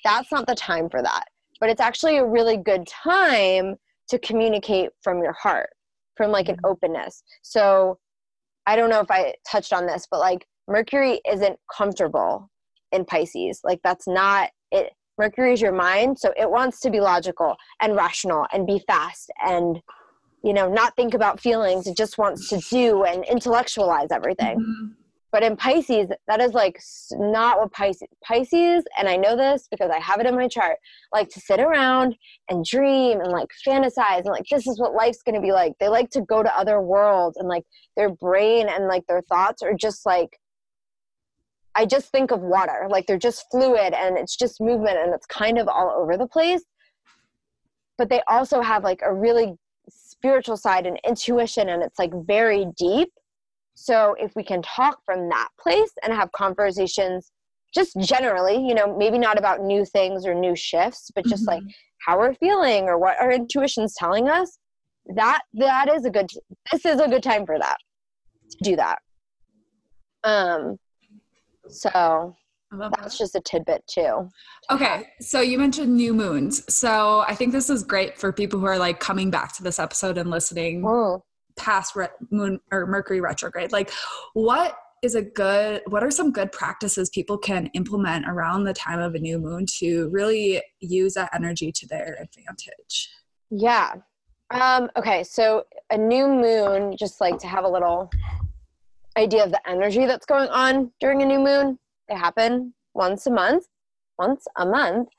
[0.03, 1.25] that's not the time for that.
[1.59, 3.75] But it's actually a really good time
[4.09, 5.69] to communicate from your heart,
[6.15, 6.71] from like an mm-hmm.
[6.71, 7.23] openness.
[7.41, 7.97] So
[8.65, 12.49] I don't know if I touched on this, but like Mercury isn't comfortable
[12.91, 13.61] in Pisces.
[13.63, 14.93] Like that's not it.
[15.17, 19.31] Mercury is your mind, so it wants to be logical and rational and be fast
[19.45, 19.81] and
[20.43, 21.87] you know not think about feelings.
[21.87, 24.59] It just wants to do and intellectualize everything.
[24.59, 24.95] Mhm.
[25.31, 26.79] But in Pisces, that is like
[27.11, 30.77] not what Pisces Pisces, and I know this because I have it in my chart.
[31.11, 32.15] Like to sit around
[32.49, 35.73] and dream and like fantasize and like this is what life's gonna be like.
[35.79, 37.63] They like to go to other worlds and like
[37.97, 40.39] their brain and like their thoughts are just like
[41.75, 42.87] I just think of water.
[42.89, 46.27] Like they're just fluid and it's just movement and it's kind of all over the
[46.27, 46.63] place.
[47.97, 49.55] But they also have like a really
[49.89, 53.09] spiritual side and intuition and it's like very deep.
[53.75, 57.31] So if we can talk from that place and have conversations
[57.73, 61.61] just generally, you know, maybe not about new things or new shifts, but just like
[61.61, 61.73] Mhm.
[62.05, 64.57] how we're feeling or what our intuition's telling us,
[65.13, 66.29] that that is a good
[66.71, 67.77] this is a good time for that.
[68.51, 68.99] To do that.
[70.23, 70.77] Um
[71.69, 72.35] so
[72.91, 74.29] that's just a tidbit too.
[74.71, 76.63] Okay, so you mentioned new moons.
[76.73, 79.79] So I think this is great for people who are like coming back to this
[79.79, 81.21] episode and listening Mm.
[81.55, 83.71] past re- moon or Mercury retrograde.
[83.71, 83.91] Like,
[84.33, 85.83] what is a good?
[85.87, 89.65] What are some good practices people can implement around the time of a new moon
[89.79, 93.09] to really use that energy to their advantage?
[93.51, 93.93] Yeah.
[94.51, 98.09] Um, okay, so a new moon, just like to have a little
[99.17, 101.79] idea of the energy that's going on during a new moon.
[102.09, 103.65] They happen once a month,
[104.17, 105.09] once a month.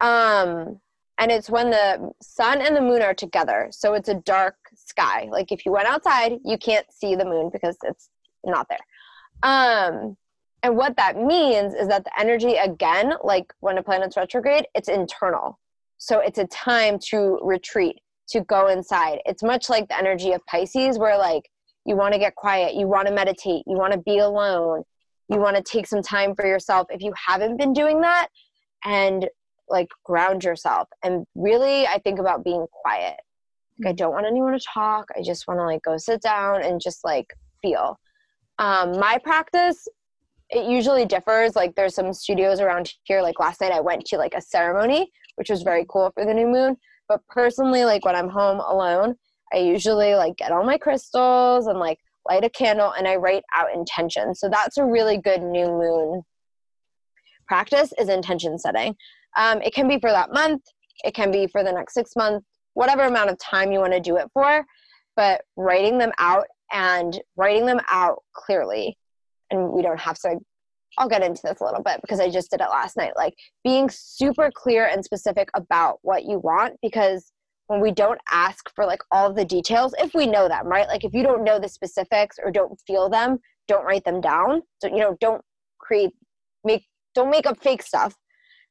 [0.00, 0.80] Um,
[1.18, 3.68] and it's when the sun and the moon are together.
[3.70, 5.28] So it's a dark sky.
[5.30, 8.08] Like if you went outside, you can't see the moon because it's
[8.44, 8.78] not there.
[9.42, 10.16] Um,
[10.62, 14.88] and what that means is that the energy, again, like when a planet's retrograde, it's
[14.88, 15.58] internal.
[15.98, 19.20] So it's a time to retreat, to go inside.
[19.26, 21.48] It's much like the energy of Pisces, where like
[21.84, 24.82] you want to get quiet, you want to meditate, you want to be alone,
[25.28, 26.86] you want to take some time for yourself.
[26.90, 28.28] If you haven't been doing that,
[28.84, 29.28] and
[29.68, 30.88] like ground yourself.
[31.02, 33.16] And really, I think about being quiet.
[33.78, 35.08] Like, I don't want anyone to talk.
[35.16, 37.26] I just want to like go sit down and just like
[37.62, 37.98] feel.
[38.58, 39.88] Um, my practice
[40.52, 41.56] it usually differs.
[41.56, 43.22] Like there's some studios around here.
[43.22, 46.34] Like last night I went to like a ceremony, which was very cool for the
[46.34, 46.76] new moon.
[47.08, 49.16] But personally, like when I'm home alone,
[49.52, 53.42] I usually like get all my crystals and like light a candle and I write
[53.56, 54.34] out intention.
[54.34, 56.22] So that's a really good new moon
[57.46, 58.96] practice is intention setting.
[59.36, 60.62] Um, it can be for that month.
[61.04, 64.00] It can be for the next six months, whatever amount of time you want to
[64.00, 64.64] do it for.
[65.16, 68.96] But writing them out and writing them out clearly
[69.50, 70.38] and we don't have to
[70.98, 73.12] I'll get into this a little bit because I just did it last night.
[73.16, 73.34] Like
[73.64, 77.31] being super clear and specific about what you want because
[77.66, 80.88] when we don't ask for like all the details, if we know them, right?
[80.88, 84.62] Like if you don't know the specifics or don't feel them, don't write them down.
[84.80, 85.42] So, you know, don't
[85.78, 86.10] create,
[86.64, 88.14] make, don't make up fake stuff.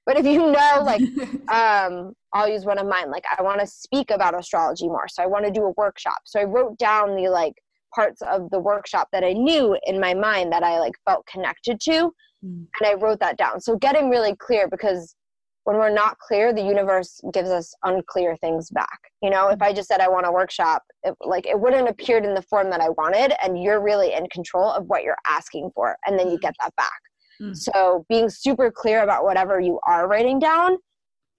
[0.05, 1.01] But if you know, like,
[1.49, 3.11] um, I'll use one of mine.
[3.11, 5.07] Like, I want to speak about astrology more.
[5.07, 6.19] So I want to do a workshop.
[6.25, 7.53] So I wrote down the like
[7.93, 11.79] parts of the workshop that I knew in my mind that I like felt connected
[11.81, 12.11] to.
[12.43, 12.67] Mm.
[12.79, 13.61] And I wrote that down.
[13.61, 15.15] So getting really clear because
[15.63, 18.99] when we're not clear, the universe gives us unclear things back.
[19.21, 22.25] You know, if I just said I want a workshop, it, like it wouldn't appeared
[22.25, 25.71] in the form that I wanted, and you're really in control of what you're asking
[25.75, 26.99] for, and then you get that back.
[27.41, 27.55] Mm.
[27.55, 30.77] So being super clear about whatever you are writing down,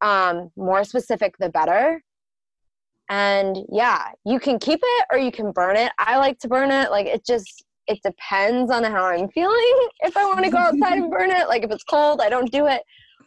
[0.02, 2.02] um, more specific the better.
[3.08, 5.92] And yeah, you can keep it or you can burn it.
[5.98, 6.90] I like to burn it.
[6.90, 9.88] Like it just it depends on how I'm feeling.
[10.04, 12.50] If I want to go outside and burn it, like if it's cold, I don't
[12.50, 12.82] do it.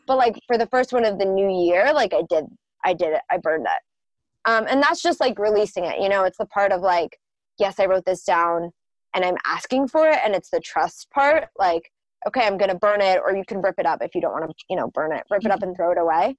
[0.07, 2.45] But like for the first one of the new year, like I did,
[2.83, 3.21] I did it.
[3.29, 4.49] I burned it.
[4.49, 5.99] Um, and that's just like releasing it.
[5.99, 7.17] You know, it's the part of like,
[7.57, 8.71] yes, I wrote this down,
[9.15, 11.47] and I'm asking for it, and it's the trust part.
[11.57, 11.91] Like
[12.27, 14.31] okay, I'm going to burn it, or you can rip it up if you don't
[14.31, 16.35] want to, you know, burn it, rip it up and throw it away.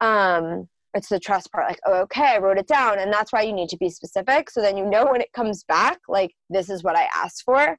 [0.00, 2.98] Um, it's the trust part, like, oh, okay, I wrote it down.
[2.98, 4.50] And that's why you need to be specific.
[4.50, 7.78] So then you know when it comes back, like, this is what I asked for.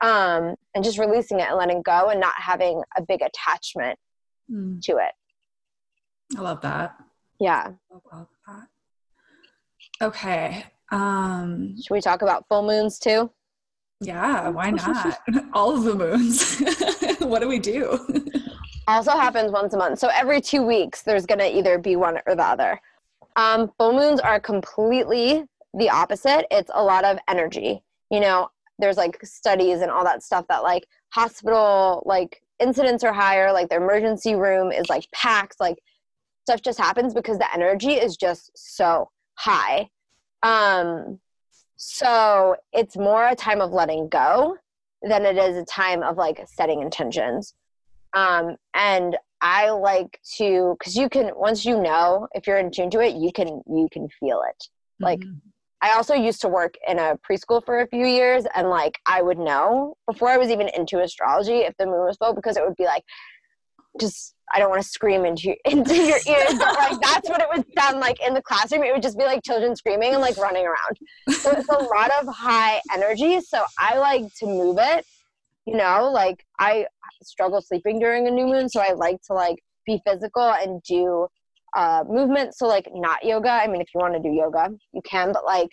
[0.00, 3.98] Um, and just releasing it and letting go and not having a big attachment
[4.50, 4.82] mm.
[4.82, 5.12] to it.
[6.36, 6.96] I love that.
[7.40, 7.72] Yeah.
[7.90, 10.06] I love that.
[10.06, 10.64] Okay.
[10.90, 13.30] Um, Should we talk about full moons too?
[14.00, 15.20] Yeah, why not?
[15.52, 16.62] All of the moons.
[17.18, 17.98] what do we do?
[18.88, 19.98] also happens once a month.
[19.98, 22.80] So every two weeks, there's going to either be one or the other.
[23.36, 26.46] Um, full moons are completely the opposite.
[26.50, 27.82] It's a lot of energy.
[28.10, 33.12] You know, there's like studies and all that stuff that like hospital like incidents are
[33.12, 35.78] higher, like the emergency room is like packed, like
[36.42, 39.88] stuff just happens because the energy is just so high.
[40.42, 41.20] Um,
[41.76, 44.56] so it's more a time of letting go
[45.02, 47.54] than it is a time of like setting intentions.
[48.14, 52.90] Um, and I like to, cause you can, once you know, if you're in tune
[52.90, 54.68] to it, you can, you can feel it.
[55.20, 55.34] Mm-hmm.
[55.80, 59.22] I also used to work in a preschool for a few years and like I
[59.22, 62.64] would know before I was even into astrology if the moon was full because it
[62.64, 63.04] would be like,
[64.00, 67.48] just I don't want to scream into into your ears, but like that's what it
[67.54, 68.82] would sound like in the classroom.
[68.82, 71.36] It would just be like children screaming and like running around.
[71.38, 73.40] So it's a lot of high energy.
[73.40, 75.04] So I like to move it.
[75.66, 76.86] You know, like I
[77.22, 81.28] struggle sleeping during a new moon, so I like to like be physical and do
[81.78, 82.54] uh, movement.
[82.56, 83.50] So like not yoga.
[83.50, 85.70] I mean, if you want to do yoga, you can, but like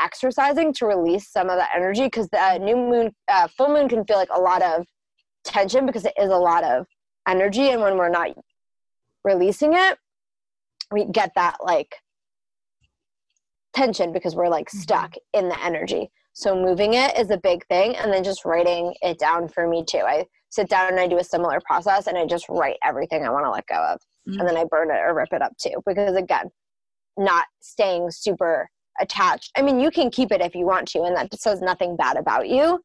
[0.00, 4.04] exercising to release some of that energy because the new moon, uh, full moon can
[4.04, 4.86] feel like a lot of
[5.44, 6.86] tension because it is a lot of
[7.26, 8.30] energy and when we're not
[9.24, 9.98] releasing it
[10.92, 11.94] we get that like
[13.74, 14.78] tension because we're like mm-hmm.
[14.78, 15.40] stuck mm-hmm.
[15.40, 19.18] in the energy so moving it is a big thing and then just writing it
[19.18, 22.26] down for me too i sit down and i do a similar process and i
[22.26, 24.38] just write everything i want to let go of mm-hmm.
[24.38, 26.50] and then i burn it or rip it up too because again
[27.16, 28.68] not staying super
[29.00, 31.96] attached i mean you can keep it if you want to and that says nothing
[31.96, 32.80] bad about you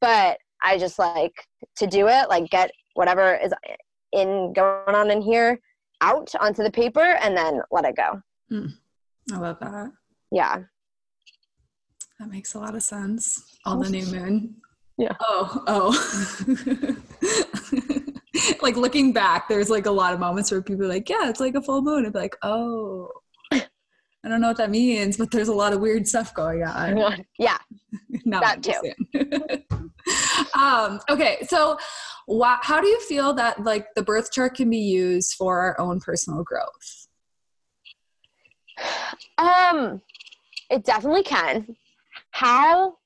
[0.00, 1.34] but i just like
[1.76, 3.52] to do it like get whatever is
[4.12, 5.58] in going on in here
[6.02, 8.20] out onto the paper and then let it go.
[8.50, 8.72] Mm,
[9.32, 9.92] I love that.
[10.30, 10.58] Yeah.
[12.18, 13.56] That makes a lot of sense.
[13.64, 14.56] On the new moon.
[14.98, 15.16] Yeah.
[15.20, 16.96] Oh, oh.
[18.62, 21.40] like looking back, there's like a lot of moments where people are like, yeah, it's
[21.40, 22.10] like a full moon.
[22.10, 23.10] Be like, oh,
[24.24, 27.24] I don't know what that means, but there's a lot of weird stuff going on.
[27.38, 27.58] Yeah.
[28.26, 28.94] that too.
[30.58, 31.38] um, okay.
[31.48, 31.76] So
[32.26, 35.80] why, how do you feel that like the birth chart can be used for our
[35.80, 37.08] own personal growth?
[39.38, 40.00] Um,
[40.70, 41.76] it definitely can.
[42.30, 42.96] How?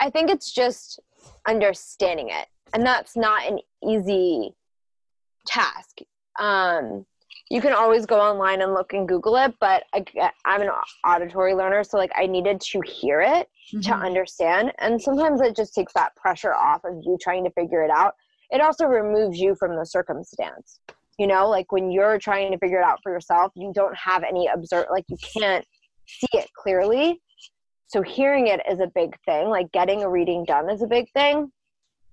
[0.00, 1.00] I think it's just
[1.46, 4.54] understanding it, and that's not an easy
[5.46, 5.98] task.
[6.38, 7.06] Um,
[7.50, 10.04] you can always go online and look and Google it, but I,
[10.46, 10.70] am an
[11.04, 13.80] auditory learner, so like I needed to hear it mm-hmm.
[13.80, 17.82] to understand, and sometimes it just takes that pressure off of you trying to figure
[17.84, 18.14] it out
[18.50, 20.80] it also removes you from the circumstance
[21.18, 24.22] you know like when you're trying to figure it out for yourself you don't have
[24.22, 25.66] any observe like you can't
[26.06, 27.20] see it clearly
[27.86, 31.10] so hearing it is a big thing like getting a reading done is a big
[31.12, 31.50] thing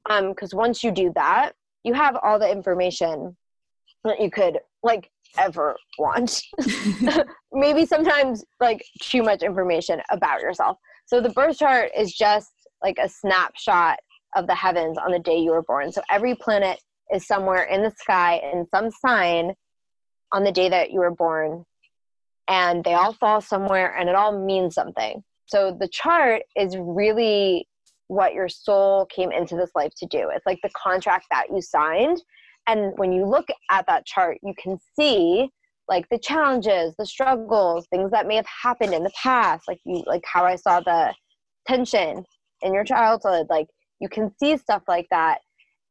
[0.10, 1.54] um because once you do that
[1.84, 3.36] you have all the information
[4.04, 6.42] that you could like ever want
[7.54, 12.52] maybe sometimes like too much information about yourself so the birth chart is just
[12.82, 14.00] like a snapshot
[14.36, 15.92] of the heavens on the day you were born.
[15.92, 16.80] So every planet
[17.14, 19.54] is somewhere in the sky in some sign
[20.32, 21.66] on the day that you were born.
[22.48, 25.24] And they all fall somewhere and it all means something.
[25.48, 27.68] So the chart is really
[28.12, 30.30] what your soul came into this life to do.
[30.36, 32.22] It's like the contract that you signed.
[32.68, 35.50] And when you look at that chart, you can see
[35.88, 40.04] like the challenges, the struggles, things that may have happened in the past, like you
[40.08, 41.14] like how I saw the
[41.66, 42.26] tension
[42.62, 43.68] in your childhood, like
[44.02, 45.40] you can see stuff like that.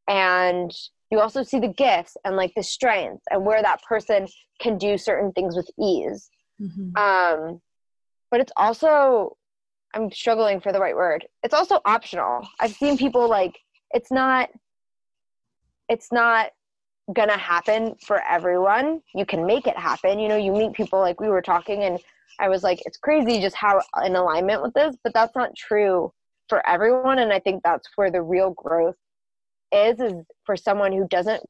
[0.07, 0.71] And
[1.09, 4.27] you also see the gifts and like the strengths and where that person
[4.61, 6.29] can do certain things with ease.
[6.61, 6.95] Mm-hmm.
[6.95, 7.61] Um,
[8.29, 9.37] but it's also
[9.93, 11.25] I'm struggling for the right word.
[11.43, 12.47] It's also optional.
[12.59, 13.59] I've seen people like
[13.93, 14.49] it's not
[15.89, 16.51] it's not
[17.13, 19.01] gonna happen for everyone.
[19.13, 20.19] You can make it happen.
[20.19, 21.99] You know, you meet people like we were talking and
[22.39, 26.11] I was like, it's crazy just how in alignment with this, but that's not true
[26.47, 27.19] for everyone.
[27.19, 28.95] And I think that's where the real growth
[29.71, 30.13] is, is
[30.45, 31.43] for someone who doesn't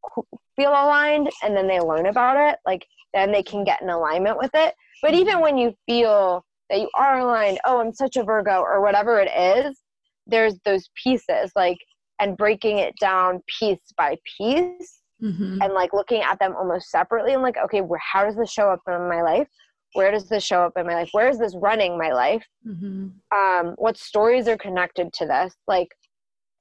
[0.56, 4.38] feel aligned and then they learn about it, like then they can get in alignment
[4.38, 4.76] with it.
[5.02, 5.44] But even mm-hmm.
[5.44, 9.30] when you feel that you are aligned oh i'm such a virgo or whatever it
[9.30, 9.78] is
[10.26, 11.78] there's those pieces like
[12.20, 15.62] and breaking it down piece by piece mm-hmm.
[15.62, 18.70] and like looking at them almost separately and like okay where, how does this show
[18.70, 19.48] up in my life
[19.94, 23.08] where does this show up in my life where is this running my life mm-hmm.
[23.38, 25.90] um, what stories are connected to this like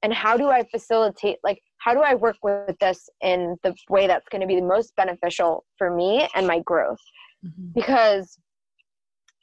[0.03, 4.07] and how do i facilitate like how do i work with this in the way
[4.07, 6.99] that's going to be the most beneficial for me and my growth
[7.45, 7.67] mm-hmm.
[7.73, 8.37] because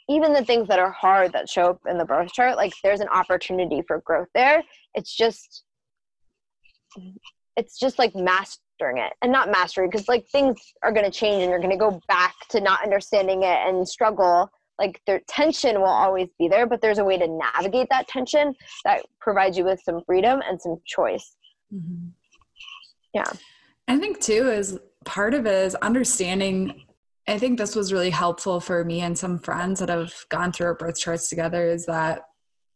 [0.08, 3.00] even the things that are hard that show up in the birth chart, like there's
[3.00, 4.62] an opportunity for growth there.
[4.94, 5.64] It's just,
[7.56, 11.42] it's just like mastering it and not mastery because like things are going to change
[11.42, 14.50] and you're going to go back to not understanding it and struggle.
[14.78, 18.54] Like the tension will always be there, but there's a way to navigate that tension
[18.84, 21.36] that provides you with some freedom and some choice.
[21.74, 22.08] Mm-hmm.
[23.12, 23.30] Yeah.
[23.88, 26.82] I think too is part of it is understanding
[27.28, 30.68] I think this was really helpful for me and some friends that have gone through
[30.68, 32.22] our birth charts together is that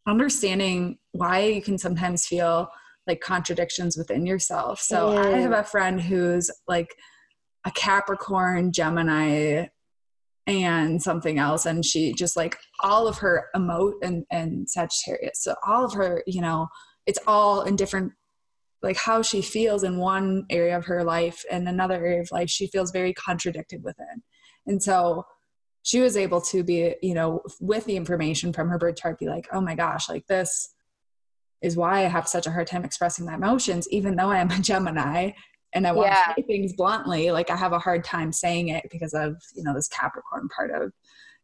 [0.07, 2.69] understanding why you can sometimes feel
[3.07, 4.79] like contradictions within yourself.
[4.79, 6.95] So I have a friend who's like
[7.65, 9.67] a Capricorn, Gemini,
[10.47, 11.65] and something else.
[11.65, 15.43] And she just like all of her emote and, and Sagittarius.
[15.43, 16.69] So all of her, you know,
[17.07, 18.13] it's all in different
[18.83, 22.51] like how she feels in one area of her life and another area of life
[22.51, 24.23] she feels very contradicted within
[24.67, 25.25] and so
[25.83, 29.27] she was able to be, you know, with the information from her birth chart, be
[29.27, 30.75] like, oh my gosh, like this
[31.61, 34.51] is why I have such a hard time expressing my emotions, even though I am
[34.51, 35.33] a Gemini
[35.75, 36.35] and I want yeah.
[36.35, 37.31] to say things bluntly.
[37.31, 40.71] Like I have a hard time saying it because of, you know, this Capricorn part
[40.71, 40.93] of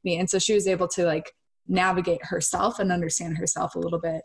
[0.04, 0.18] me.
[0.18, 1.32] And so she was able to like
[1.66, 4.22] navigate herself and understand herself a little bit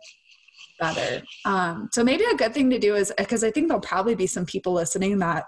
[0.79, 1.23] better.
[1.45, 4.27] Um, so maybe a good thing to do is because I think there'll probably be
[4.27, 5.45] some people listening that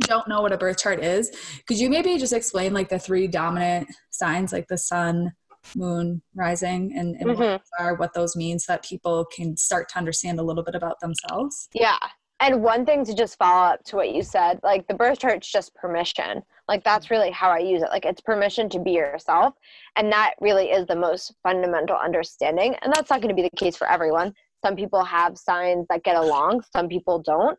[0.00, 1.30] don't know what a birth chart is,
[1.66, 5.32] could you maybe just explain like the three dominant signs, like the sun,
[5.76, 7.40] moon, rising, and, and mm-hmm.
[7.40, 10.74] what are what those mean, so that people can start to understand a little bit
[10.74, 11.68] about themselves?
[11.72, 11.98] Yeah.
[12.40, 15.50] And one thing to just follow up to what you said, like the birth chart's
[15.50, 16.42] just permission.
[16.68, 17.88] Like that's really how I use it.
[17.90, 19.54] Like it's permission to be yourself.
[19.96, 22.74] And that really is the most fundamental understanding.
[22.82, 24.34] And that's not going to be the case for everyone.
[24.64, 27.58] Some people have signs that get along, some people don't.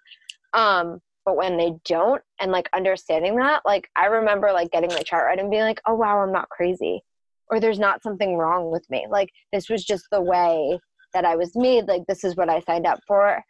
[0.54, 5.02] Um, but when they don't and like understanding that like i remember like getting my
[5.02, 7.02] chart right and being like oh wow i'm not crazy
[7.50, 9.06] or there's not something wrong with me.
[9.10, 10.80] Like this was just the way
[11.14, 13.42] that i was made like this is what i signed up for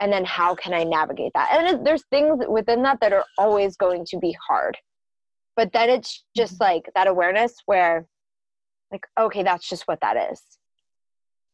[0.00, 1.50] and then how can i navigate that?
[1.52, 4.76] And it, there's things within that that are always going to be hard.
[5.54, 6.64] But then it's just mm-hmm.
[6.64, 8.06] like that awareness where
[8.90, 10.40] like okay that's just what that is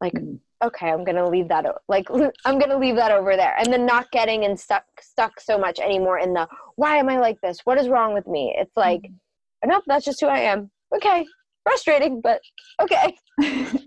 [0.00, 2.08] like mm-hmm okay i'm gonna leave that like
[2.44, 3.56] i'm gonna leave that over there.
[3.58, 7.18] And then not getting and stuck stuck so much anymore in the why am i
[7.18, 7.60] like this?
[7.64, 8.54] What is wrong with me?
[8.58, 9.70] It's like mm-hmm.
[9.70, 10.70] nope that's just who i am.
[10.94, 11.26] Okay
[11.64, 12.40] frustrating but
[12.80, 13.16] okay.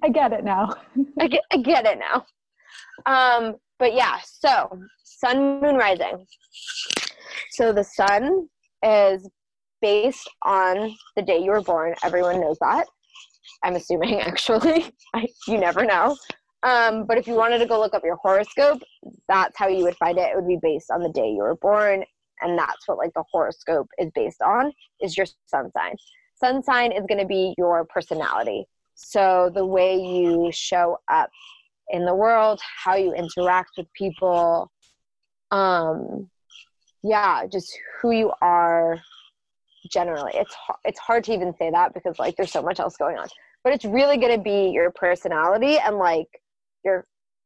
[0.03, 0.76] I get it now.
[1.20, 2.26] I, get, I get it now.
[3.05, 4.70] Um but yeah so
[5.03, 6.26] sun moon rising.
[7.51, 8.47] So the sun
[8.84, 9.30] is
[9.82, 11.95] based on the day you were born.
[12.03, 12.86] Everyone knows that
[13.64, 16.16] i'm assuming actually I, you never know
[16.64, 18.82] um, but if you wanted to go look up your horoscope,
[19.28, 20.30] that's how you would find it.
[20.30, 22.03] It would be based on the day you were born,
[22.41, 25.95] and that's what like the horoscope is based on is your sun sign.
[26.36, 28.66] Sun sign is going to be your personality.
[28.93, 31.32] So the way you show up
[31.89, 34.72] in the world, how you interact with people,
[35.49, 36.30] um,
[37.03, 39.01] yeah, just who you are
[39.91, 40.34] generally.
[40.36, 40.55] It's
[40.86, 43.28] it's hard to even say that because like there's so much else going on.
[43.64, 46.28] But it's really going to be your personality and like
[46.84, 47.05] your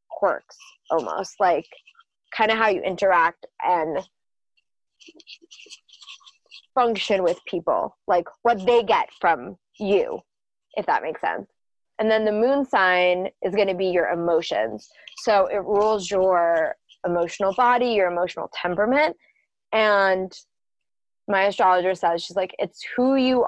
[0.09, 0.57] quirks
[0.89, 1.66] almost like
[2.36, 3.99] kind of how you interact and
[6.74, 10.20] function with people, like what they get from you,
[10.76, 11.49] if that makes sense.
[11.99, 14.89] And then the moon sign is going to be your emotions.
[15.20, 19.16] So it rules your emotional body, your emotional temperament.
[19.72, 20.32] And
[21.28, 23.45] my astrologer says, she's like, it's who you,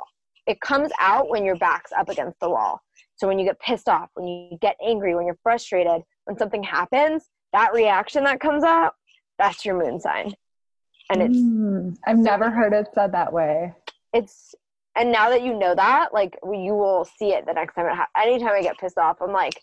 [0.48, 2.82] it comes out when your back's up against the wall.
[3.18, 6.64] So when you get pissed off, when you get angry, when you're frustrated, when something
[6.64, 8.94] happens, that reaction that comes out,
[9.38, 10.34] that's your moon sign.
[11.10, 13.74] And it's mm, I've never heard it said that way.
[14.14, 14.56] It's
[14.96, 17.96] and now that you know that, like you will see it the next time it
[17.96, 18.10] happens.
[18.18, 19.54] Anytime I get pissed off, I'm like,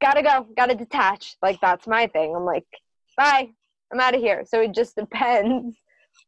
[0.00, 1.36] gotta go, gotta detach.
[1.42, 2.34] Like that's my thing.
[2.36, 2.66] I'm like,
[3.16, 3.48] bye,
[3.92, 4.44] I'm out of here.
[4.46, 5.76] So it just depends.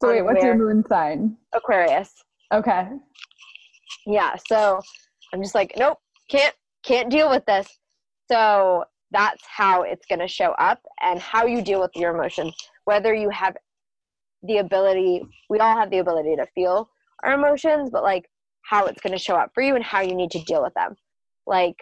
[0.00, 1.36] So wait, what's your moon sign?
[1.52, 2.12] Aquarius.
[2.52, 2.88] Okay.
[4.08, 4.34] Yeah.
[4.48, 4.80] So
[5.32, 5.98] I'm just like, nope,
[6.30, 7.68] can't can't deal with this.
[8.30, 12.54] So that's how it's going to show up and how you deal with your emotions
[12.84, 13.56] whether you have
[14.42, 16.88] the ability we all have the ability to feel
[17.24, 18.26] our emotions but like
[18.62, 20.74] how it's going to show up for you and how you need to deal with
[20.74, 20.94] them
[21.46, 21.76] like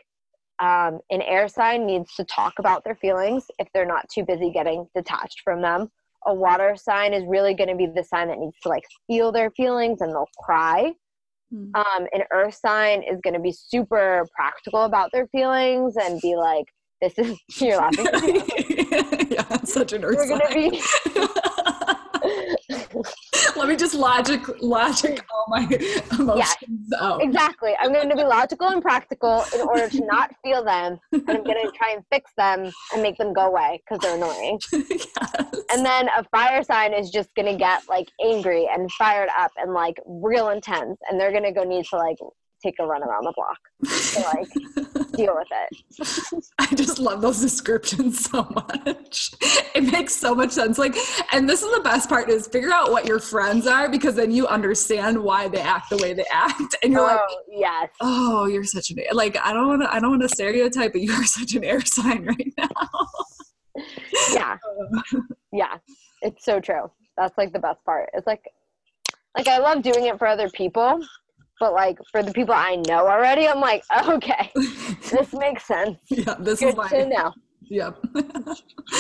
[0.59, 4.51] um, an air sign needs to talk about their feelings if they're not too busy
[4.51, 5.91] getting detached from them
[6.27, 9.33] a water sign is really going to be the sign that needs to like feel
[9.33, 10.93] their feelings and they'll cry
[11.53, 11.75] mm.
[11.75, 16.37] um, an earth sign is going to be super practical about their feelings and be
[16.37, 16.67] like
[17.01, 18.07] this is you're laughing.
[19.31, 20.17] yeah, such an earth.
[20.17, 20.81] We're gonna be.
[23.57, 25.67] Let me just logic logic all my
[26.19, 27.23] emotions yeah, out.
[27.23, 27.75] Exactly.
[27.81, 31.45] I'm going to be logical and practical in order to not feel them, and I'm
[31.45, 34.61] going to try and fix them and make them go away because they're annoying.
[34.73, 35.61] yes.
[35.73, 39.53] And then a fire sign is just going to get like angry and fired up
[39.57, 42.19] and like real intense, and they're going to go need to like
[42.63, 46.45] take a run around the block to like deal with it.
[46.59, 49.31] I just love those descriptions so much.
[49.75, 50.79] It makes so much sense.
[50.79, 50.97] Like,
[51.33, 54.31] and this is the best part is figure out what your friends are because then
[54.31, 58.47] you understand why they act the way they act, and you're oh, like, yes, oh,
[58.47, 61.13] you're such an like I don't want to I don't want to stereotype, but you
[61.13, 62.69] are such an air sign right now.
[64.33, 64.57] yeah,
[65.53, 65.77] yeah,
[66.23, 66.91] it's so true.
[67.17, 68.11] That's like the best part.
[68.15, 68.43] It's like
[69.37, 71.01] like I love doing it for other people,
[71.61, 74.51] but like for the people I know already, I'm like, okay,
[75.11, 75.99] this makes sense.
[76.09, 77.33] Yeah, this Good is my to know.
[77.69, 77.99] Yep.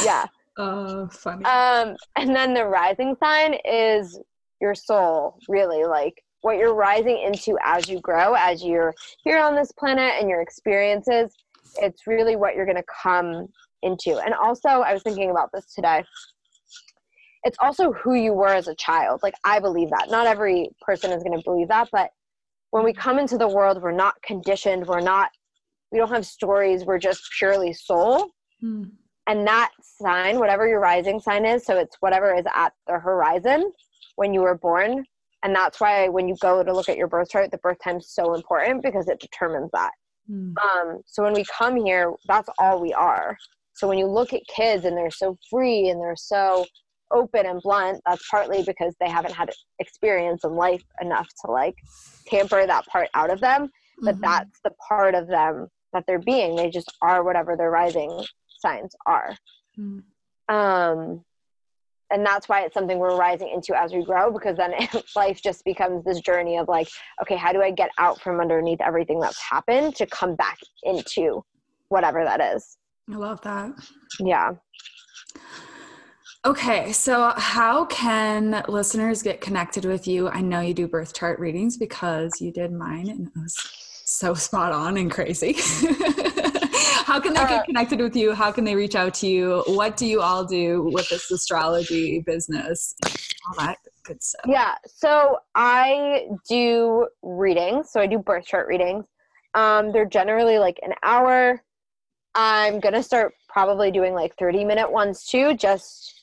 [0.04, 0.26] yeah.
[0.58, 1.44] Uh, funny.
[1.44, 4.18] Um, and then the rising sign is
[4.60, 8.92] your soul, really, like what you're rising into as you grow, as you're
[9.22, 11.32] here on this planet and your experiences.
[11.80, 13.48] It's really what you're going to come
[13.82, 14.18] into.
[14.18, 16.04] And also, I was thinking about this today.
[17.44, 19.20] It's also who you were as a child.
[19.22, 20.08] Like, I believe that.
[20.10, 22.10] Not every person is going to believe that, but
[22.70, 25.30] when we come into the world we're not conditioned we're not
[25.92, 28.28] we don't have stories we're just purely soul
[28.60, 28.84] hmm.
[29.26, 33.70] and that sign whatever your rising sign is so it's whatever is at the horizon
[34.16, 35.04] when you were born
[35.42, 37.96] and that's why when you go to look at your birth chart the birth time
[37.96, 39.92] is so important because it determines that
[40.26, 40.52] hmm.
[40.58, 43.36] um, so when we come here that's all we are
[43.74, 46.64] so when you look at kids and they're so free and they're so
[47.12, 51.76] open and blunt that's partly because they haven't had experience in life enough to like
[52.26, 53.70] tamper that part out of them
[54.02, 54.22] but mm-hmm.
[54.22, 56.56] that's the part of them that they're being.
[56.56, 58.24] They just are whatever their rising
[58.58, 59.36] signs are.
[59.78, 60.02] Mm.
[60.48, 61.22] um
[62.10, 64.72] and that's why it's something we're rising into as we grow because then
[65.16, 66.88] life just becomes this journey of like
[67.20, 71.44] okay how do i get out from underneath everything that's happened to come back into
[71.88, 72.78] whatever that is?
[73.12, 73.72] I love that.
[74.18, 74.52] Yeah
[76.46, 80.28] Okay, so how can listeners get connected with you?
[80.28, 83.56] I know you do birth chart readings because you did mine and it was
[84.04, 85.54] so spot on and crazy.
[87.04, 88.32] how can they get uh, connected with you?
[88.32, 89.64] How can they reach out to you?
[89.66, 92.94] What do you all do with this astrology business?
[93.48, 94.44] All that good stuff.
[94.46, 97.90] Yeah, so I do readings.
[97.90, 99.04] So I do birth chart readings.
[99.54, 101.60] Um, they're generally like an hour.
[102.36, 106.15] I'm gonna start probably doing like 30 minute ones too, just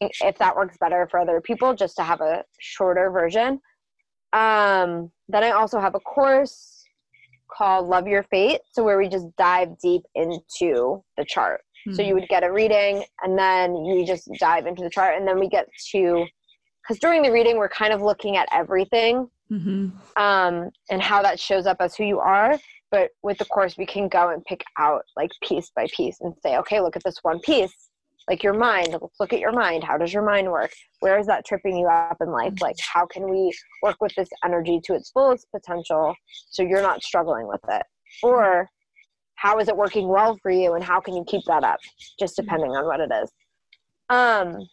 [0.00, 3.60] if that works better for other people, just to have a shorter version.
[4.32, 6.84] Um, then I also have a course
[7.50, 11.62] called Love Your Fate, so where we just dive deep into the chart.
[11.86, 11.94] Mm-hmm.
[11.94, 12.20] So you hmm.
[12.20, 15.48] would get a reading, and then you just dive into the chart, and then we
[15.48, 16.26] get to
[16.82, 19.88] because during the reading we're kind of looking at everything mm-hmm.
[20.22, 22.58] um, and how that shows up as who you are.
[22.92, 26.32] But with the course, we can go and pick out like piece by piece and
[26.42, 27.85] say, okay, look at this one piece
[28.28, 29.84] like your mind look at your mind.
[29.84, 30.72] How does your mind work?
[31.00, 32.54] Where is that tripping you up in life?
[32.60, 33.52] Like how can we
[33.82, 36.14] work with this energy to its fullest potential
[36.50, 37.82] so you're not struggling with it?
[38.22, 38.68] Or
[39.36, 41.78] how is it working well for you and how can you keep that up
[42.18, 43.30] just depending on what it is?
[44.08, 44.66] Um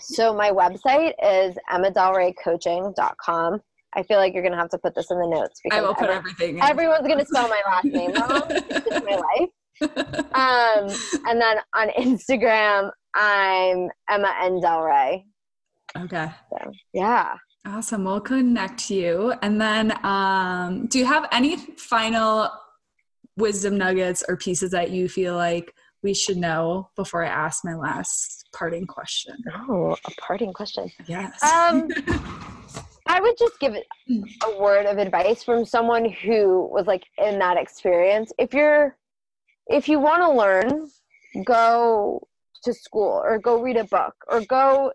[0.00, 3.60] so my website is emmadelraycoaching.com
[3.94, 5.94] i feel like you're gonna have to put this in the notes because I will
[5.94, 6.56] put every- everything.
[6.58, 6.62] in.
[6.62, 8.42] everyone's gonna spell my last name wrong.
[8.50, 9.48] It's just my life
[9.82, 10.88] um
[11.26, 15.24] and then on instagram i'm emma n del rey
[15.96, 16.28] okay.
[16.50, 17.34] so yeah
[17.66, 18.04] Awesome.
[18.04, 19.34] We'll connect you.
[19.42, 22.50] And then, um, do you have any final
[23.36, 27.74] wisdom nuggets or pieces that you feel like we should know before I ask my
[27.74, 29.36] last parting question?
[29.68, 31.42] oh a parting question Yes.
[31.42, 31.88] Um,
[33.06, 37.56] I would just give a word of advice from someone who was like in that
[37.56, 38.32] experience.
[38.38, 38.96] If you're,
[39.68, 40.88] if you want to learn,
[41.44, 42.26] go
[42.64, 44.92] to school or go read a book or go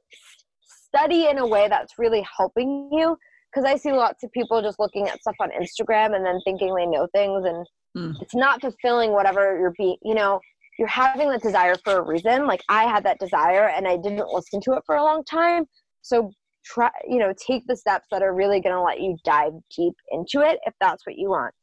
[0.65, 3.17] study in a way that's really helping you.
[3.51, 6.73] Because I see lots of people just looking at stuff on Instagram and then thinking
[6.75, 7.65] they know things, and
[7.95, 8.19] Mm.
[8.19, 9.97] it's not fulfilling whatever you're being.
[10.01, 10.41] You know,
[10.79, 12.47] you're having that desire for a reason.
[12.47, 15.65] Like I had that desire, and I didn't listen to it for a long time.
[16.01, 16.31] So
[16.63, 19.93] try you know take the steps that are really going to let you dive deep
[20.11, 21.53] into it if that's what you want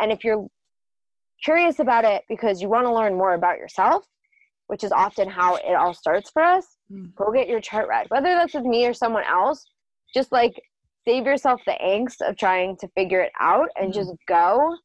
[0.00, 0.44] and if you're
[1.44, 4.04] curious about it because you want to learn more about yourself
[4.66, 6.64] which is often how it all starts for us.
[6.92, 7.12] Mm.
[7.16, 8.06] go get your chart read.
[8.08, 9.66] Whether that's with me or someone else
[10.14, 10.54] just like
[11.04, 13.94] save yourself the angst of trying to figure it out and Mhm.
[13.96, 14.76] just go.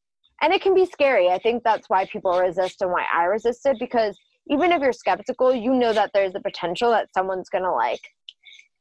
[0.42, 1.30] And it can be scary.
[1.30, 5.54] I think that's why people resist and why i resisted because even if you're skeptical
[5.54, 8.02] you know that there's the potential that someone's going to like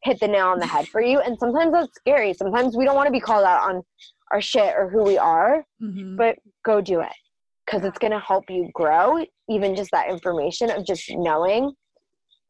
[0.04, 1.18] hit the nail on the head for you.
[1.20, 2.32] And sometimes that's scary.
[2.32, 3.82] Sometimes we don't want to be called out on
[4.32, 6.16] our shit or who we are Mhm.
[6.16, 7.12] but go do it
[7.64, 11.72] because it's going to help you grow even just that information of just knowing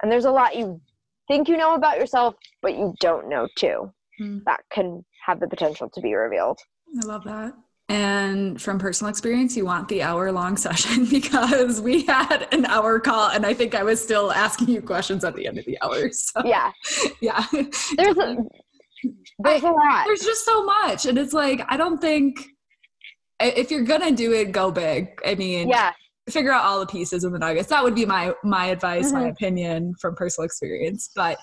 [0.02, 0.80] and there's a lot you
[1.28, 3.90] think you know about yourself but you don't know too
[4.20, 4.44] Mm.
[4.44, 6.60] that can have the potential to be revealed
[7.02, 7.52] I love that.
[7.88, 13.00] And from personal experience, you want the hour long session because we had an hour
[13.00, 15.76] call and I think I was still asking you questions at the end of the
[15.82, 16.08] hour.
[16.12, 16.70] So, yeah
[17.20, 17.44] yeah.
[17.96, 18.36] there's a
[19.40, 21.06] there's a lot There's just so much.
[21.06, 22.53] And it's like, I don't think
[23.46, 25.08] if you're to do it, go big.
[25.24, 25.92] I mean, yeah
[26.28, 27.68] figure out all the pieces of the nuggets.
[27.68, 29.30] That would be my my advice, my Mhm.
[29.30, 31.10] opinion from personal experience.
[31.14, 31.38] But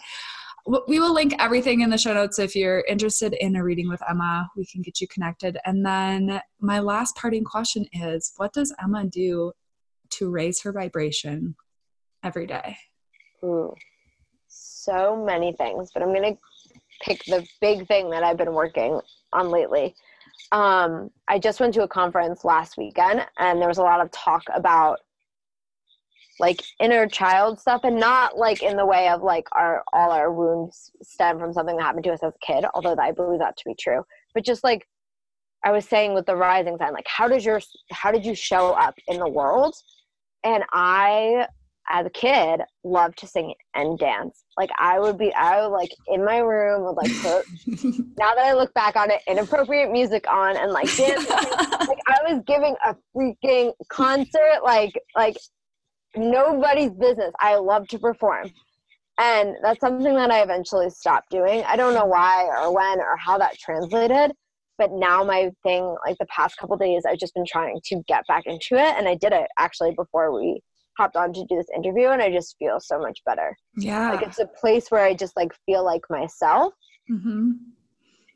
[0.88, 4.02] we will link everything in the show notes if you're interested in a reading with
[4.08, 4.50] Emma.
[4.56, 5.58] We can get you connected.
[5.66, 9.54] And then my last parting question is, what does Emma do
[10.12, 11.56] to raise her vibration
[12.24, 12.78] every day?
[13.44, 13.74] Ooh,
[14.48, 16.38] so many things, but I'm gonna
[17.02, 19.00] pick the big thing that I've been working
[19.34, 19.96] on lately.
[20.52, 24.12] Um, I just went to a conference last weekend, and there was a lot of
[24.12, 25.00] talk about
[26.40, 30.32] like inner child stuff, and not like in the way of like our all our
[30.32, 33.58] wounds stem from something that happened to us as a kid, although I believe that
[33.58, 34.04] to be true.
[34.34, 34.88] But just like
[35.64, 37.62] I was saying with the rising sign, like how does your
[37.92, 39.76] how did you show up in the world?
[40.44, 41.48] And I
[41.92, 44.46] as a kid loved to sing and dance.
[44.58, 47.46] Like I would be I would like in my room would like put
[48.18, 51.30] now that I look back on it, inappropriate music on and like dancing.
[51.30, 55.38] like I was giving a freaking concert like like
[56.16, 57.34] nobody's business.
[57.40, 58.52] I love to perform.
[59.18, 61.64] And that's something that I eventually stopped doing.
[61.68, 64.32] I don't know why or when or how that translated,
[64.78, 68.26] but now my thing like the past couple days I've just been trying to get
[68.28, 70.62] back into it and I did it actually before we
[71.02, 73.58] hopped on to do this interview and I just feel so much better.
[73.78, 74.12] yeah.
[74.12, 76.74] Like it's a place where I just like feel like myself
[77.08, 77.52] hmm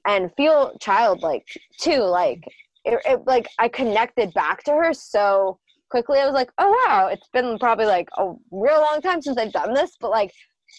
[0.08, 1.48] and feel childlike
[1.80, 2.02] too.
[2.02, 2.44] Like
[2.84, 5.60] it, it like I connected back to her so
[5.90, 6.20] quickly.
[6.20, 9.52] I was like, oh wow, it's been probably like a real long time since I've
[9.54, 10.32] done this, but like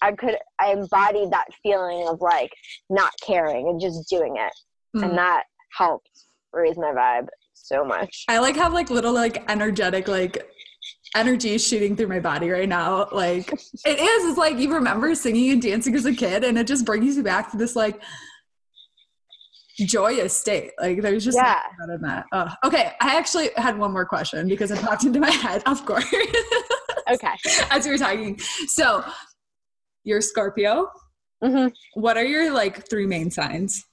[0.03, 2.53] I could I embodied that feeling of like
[2.91, 4.53] not caring and just doing it,
[4.97, 5.03] Mm.
[5.05, 5.43] and that
[5.77, 6.09] helped
[6.53, 8.25] raise my vibe so much.
[8.29, 10.35] I like have like little like energetic like
[11.15, 13.09] energy is shooting through my body right now.
[13.13, 14.25] Like it is.
[14.27, 17.23] It's like you remember singing and dancing as a kid, and it just brings you
[17.23, 18.01] back to this like
[19.79, 20.73] joyous state.
[20.81, 21.61] Like there's just Yeah.
[21.85, 22.25] about that.
[22.33, 25.63] Oh, okay, I actually had one more question because it popped into my head.
[25.67, 26.05] Of course,
[27.11, 27.35] Okay.
[27.71, 28.39] as we were talking.
[28.69, 29.05] So
[30.05, 30.89] you're Scorpio.
[31.43, 33.85] hmm What are your like three main signs?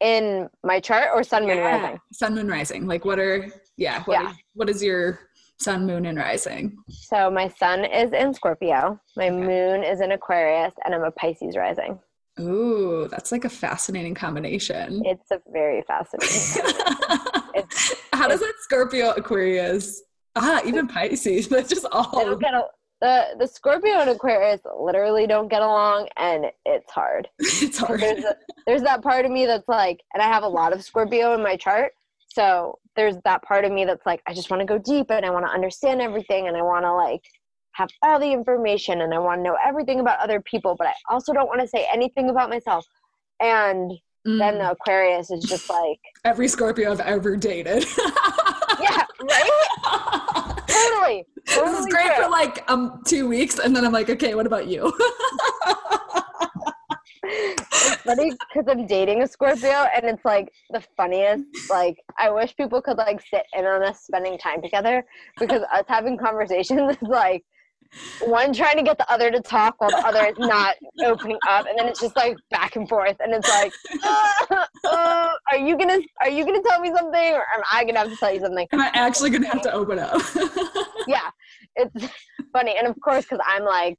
[0.00, 1.98] In my chart or sun moon rising.
[2.12, 2.86] Sun, moon, rising.
[2.86, 4.02] Like what are yeah?
[4.04, 4.32] What, Yeah.
[4.54, 5.20] what is your
[5.58, 6.76] sun, moon, and rising?
[6.88, 9.36] So my sun is in Scorpio, my Okay.
[9.36, 11.98] moon is in Aquarius, and I'm a Pisces rising.
[12.38, 15.02] Ooh, that's like a fascinating combination.
[15.06, 16.72] It's a very fascinating.
[17.54, 20.02] It's- How does that Scorpio Aquarius?
[20.34, 21.48] Ah, even Pisces.
[21.54, 22.10] That's just all.
[22.12, 22.64] don't get a,
[23.00, 27.26] the the Scorpio and Aquarius literally don't get along, and it's hard.
[27.38, 28.00] It's hard.
[28.00, 28.36] There's a,
[28.66, 31.42] there's that part of me that's like, and I have a lot of Scorpio in
[31.42, 31.92] my chart.
[32.34, 35.24] So there's that part of me that's like, I just want to go deep and
[35.24, 37.22] I want to understand everything and I want to like
[37.72, 40.94] have all the information and I want to know everything about other people, but I
[41.10, 42.86] also don't want to say anything about myself.
[43.40, 43.92] And
[44.26, 44.40] Mm.
[44.40, 47.84] then the Aquarius is just like, Every Scorpio I've ever dated.
[48.80, 50.62] yeah, right?
[50.66, 51.24] Totally.
[51.46, 52.24] this is great true.
[52.24, 54.92] for like um two weeks, and then I'm like, okay, what about you?
[57.76, 61.44] It's funny because I'm dating a Scorpio and it's like the funniest.
[61.70, 65.04] Like, I wish people could like sit in on us spending time together
[65.38, 67.44] because us having conversations is like
[68.20, 70.74] one trying to get the other to talk while the other is not
[71.04, 73.72] opening up, and then it's just like back and forth, and it's like,
[74.02, 78.00] uh, uh, are you gonna are you gonna tell me something, or am I gonna
[78.00, 78.66] have to tell you something?
[78.72, 80.20] Am I actually gonna have to open up?
[81.06, 81.30] yeah,
[81.76, 82.12] it's
[82.52, 83.98] funny, and of course, because I'm like,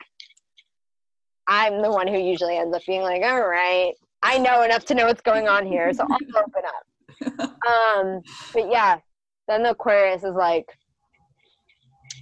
[1.47, 3.93] I'm the one who usually ends up being like, all right,
[4.23, 7.57] I know enough to know what's going on here, so I'll open up.
[7.67, 8.21] Um,
[8.53, 8.99] but yeah,
[9.47, 10.65] then the Aquarius is like,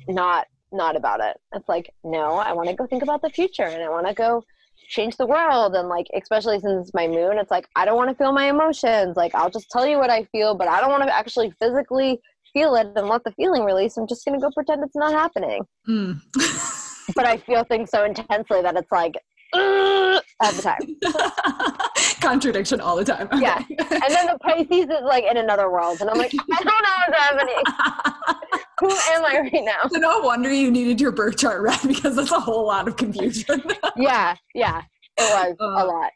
[0.07, 1.37] not not about it.
[1.53, 4.13] It's like, no, I want to go think about the future, and I want to
[4.13, 4.43] go
[4.89, 8.15] change the world and like especially since my moon it's like i don't want to
[8.15, 11.01] feel my emotions like i'll just tell you what i feel but i don't want
[11.01, 12.19] to actually physically
[12.53, 15.11] feel it and let the feeling release i'm just going to go pretend it's not
[15.11, 16.19] happening Mm.
[17.15, 19.13] but i feel things so intensely that it's like
[19.53, 20.79] all the time
[22.21, 23.27] Contradiction all the time.
[23.39, 23.63] Yeah.
[23.69, 23.79] and
[24.09, 27.19] then the pisces is like in another world and i'm like i don't know what's
[27.19, 28.49] happening
[28.79, 32.15] who am i right now So no wonder you needed your birth chart read because
[32.15, 33.61] that's a whole lot of confusion.
[33.95, 34.81] yeah yeah
[35.17, 36.11] it was Uh, a lot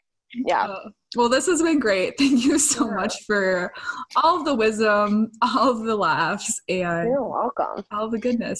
[0.46, 2.14] yeah Uh, well, this has been great.
[2.18, 2.94] Thank you so Yeah.
[2.94, 3.72] much for
[4.22, 8.58] all of the wisdom, all of the laughs, and you're welcome all the goodness.